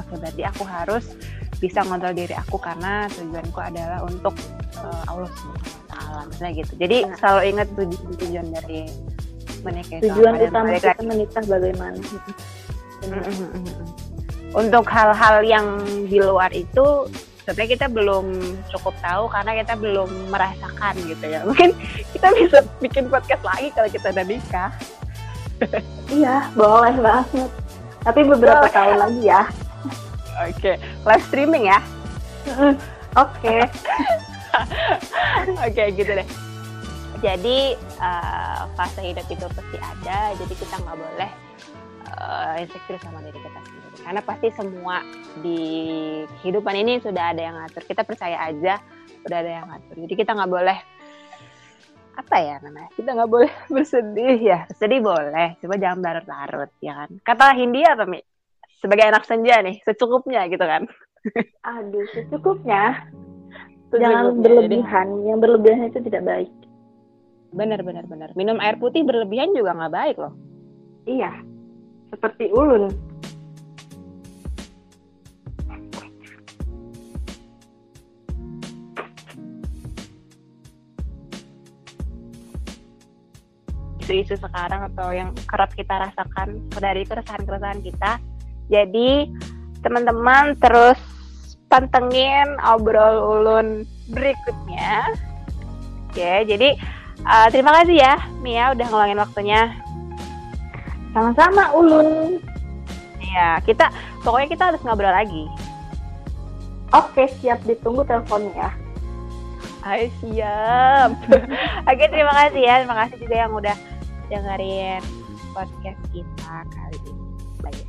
oke 0.00 0.12
berarti 0.16 0.42
aku 0.46 0.62
harus 0.64 1.04
bisa 1.60 1.84
ngontrol 1.84 2.16
diri 2.16 2.32
aku 2.32 2.56
karena 2.56 3.04
tujuanku 3.12 3.60
adalah 3.60 4.00
untuk 4.08 4.32
uh, 4.80 5.04
Allah 5.04 5.28
taala 5.92 6.24
misalnya 6.32 6.52
gitu. 6.64 6.72
Jadi 6.80 6.98
Nah. 7.04 7.16
selalu 7.20 7.40
ingat 7.52 7.68
tujuan 7.76 8.12
tujuan 8.16 8.46
dari 8.48 8.80
menikah 9.60 9.96
itu 10.00 10.04
Tujuan 10.08 10.34
utama 10.40 10.72
kita 10.72 11.02
menikah 11.04 11.44
bagaimana? 11.44 12.00
Mm. 13.04 13.99
Untuk 14.50 14.84
hal-hal 14.90 15.46
yang 15.46 15.66
di 16.10 16.18
luar 16.18 16.50
itu 16.50 17.06
sebenarnya 17.46 17.70
kita 17.74 17.86
belum 17.90 18.26
cukup 18.70 18.94
tahu 19.02 19.24
karena 19.30 19.52
kita 19.62 19.74
belum 19.78 20.10
merasakan 20.30 20.94
gitu 21.06 21.24
ya. 21.26 21.42
Mungkin 21.48 21.70
kita 22.14 22.28
bisa 22.34 22.58
bikin 22.82 23.06
podcast 23.10 23.42
lagi 23.42 23.68
kalau 23.74 23.88
kita 23.90 24.06
udah 24.14 24.26
nikah. 24.26 24.72
Iya, 26.10 26.50
boleh 26.58 26.96
banget. 26.98 27.50
Tapi 28.00 28.20
beberapa 28.26 28.64
Boleh. 28.64 28.74
tahun 28.74 28.96
lagi 28.96 29.22
ya. 29.28 29.42
Oke, 30.48 30.72
live 30.80 31.24
streaming 31.28 31.68
ya. 31.68 31.78
Oke. 33.14 33.68
Oke 35.68 35.82
gitu 35.94 36.10
deh. 36.10 36.28
Jadi 37.20 37.76
eh, 37.76 38.60
fase 38.72 39.00
hidup 39.04 39.26
itu 39.28 39.46
pasti 39.52 39.76
ada. 39.78 40.32
Jadi 40.40 40.54
kita 40.56 40.80
nggak 40.80 40.96
boleh 40.96 41.30
eh, 42.10 42.54
insecure 42.66 42.98
sama 42.98 43.22
diri 43.22 43.38
kita 43.38 43.60
sendiri. 43.62 43.96
Karena 44.00 44.20
pasti 44.20 44.48
semua 44.52 44.96
di 45.38 45.60
kehidupan 46.42 46.74
ini 46.76 46.98
sudah 46.98 47.24
ada 47.30 47.40
yang 47.40 47.54
ngatur. 47.58 47.82
Kita 47.86 48.02
percaya 48.02 48.38
aja 48.42 48.78
sudah 49.22 49.38
ada 49.38 49.50
yang 49.50 49.66
ngatur. 49.68 49.96
Jadi 50.06 50.14
kita 50.16 50.32
nggak 50.34 50.50
boleh 50.50 50.78
apa 52.10 52.36
ya 52.36 52.56
namanya? 52.60 52.90
Kita 52.92 53.10
nggak 53.16 53.30
boleh 53.30 53.50
bersedih 53.74 54.38
ya. 54.40 54.58
Sedih 54.76 55.00
boleh, 55.00 55.56
coba 55.62 55.74
jangan 55.80 55.98
larut-larut 56.04 56.70
ya 56.82 56.92
kan. 57.04 57.10
Kata 57.22 57.54
Hindia 57.56 57.96
apa 57.96 58.04
mi? 58.04 58.20
Sebagai 58.80 59.12
anak 59.12 59.28
senja 59.28 59.60
nih, 59.60 59.76
secukupnya 59.84 60.48
gitu 60.48 60.64
kan. 60.64 60.88
Aduh, 61.76 62.04
secukupnya. 62.16 63.04
Secukupnya. 63.92 64.00
Jangan 64.00 64.24
Jadi- 64.24 64.40
berlebihan. 64.40 65.06
Yang 65.28 65.38
berlebihan 65.44 65.82
itu 65.92 65.98
tidak 66.08 66.22
baik. 66.24 66.52
Benar 67.50 67.82
benar 67.82 68.04
benar. 68.06 68.30
Minum 68.38 68.62
air 68.62 68.78
putih 68.78 69.02
berlebihan 69.02 69.50
juga 69.52 69.74
nggak 69.74 69.92
baik 69.92 70.16
loh. 70.16 70.32
Iya. 71.04 71.32
Seperti 72.10 72.50
ulun. 72.50 72.90
Isu-isu 84.02 84.34
sekarang 84.42 84.90
atau 84.90 85.14
yang 85.14 85.30
kerap 85.46 85.70
kita 85.78 86.10
rasakan 86.10 86.58
dari 86.74 87.06
keresahan-keresahan 87.06 87.80
kita. 87.86 88.18
Jadi 88.66 89.30
teman-teman 89.86 90.58
terus 90.58 90.98
pantengin 91.70 92.58
obrol 92.66 93.38
ulun 93.38 93.86
berikutnya. 94.10 95.14
Oke, 96.10 96.42
jadi 96.42 96.74
uh, 97.22 97.46
terima 97.54 97.70
kasih 97.80 98.02
ya 98.02 98.14
Mia 98.42 98.74
udah 98.74 98.86
ngeluangin 98.90 99.22
waktunya. 99.22 99.70
Sama-sama 101.10 101.74
ulun. 101.74 102.38
Iya, 103.20 103.62
kita 103.62 103.90
pokoknya 104.22 104.48
kita 104.50 104.64
harus 104.72 104.82
ngobrol 104.82 105.12
lagi. 105.12 105.46
Oke, 106.90 107.30
siap 107.38 107.62
ditunggu 107.62 108.02
teleponnya. 108.02 108.74
Hai 109.80 110.12
siap. 110.20 111.10
Oke 111.90 112.04
terima 112.12 112.32
kasih 112.36 112.62
ya, 112.62 112.74
terima 112.84 112.96
kasih 113.06 113.16
juga 113.16 113.36
yang 113.38 113.52
udah 113.54 113.76
dengerin 114.28 115.02
podcast 115.56 116.00
kita 116.12 116.54
kali 116.68 116.98
ini. 117.08 117.24
Lagi. 117.64 117.84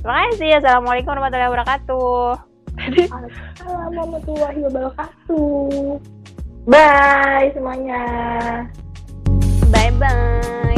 Terima 0.00 0.16
kasih. 0.30 0.50
Assalamualaikum 0.62 1.10
warahmatullahi 1.12 1.50
wabarakatuh. 1.52 2.28
Assalamualaikum 2.74 3.66
warahmatullahi 3.68 4.60
wabarakatuh. 4.64 6.00
Bye 6.64 7.52
semuanya. 7.52 8.02
Bye 9.68 9.92
bye. 10.00 10.73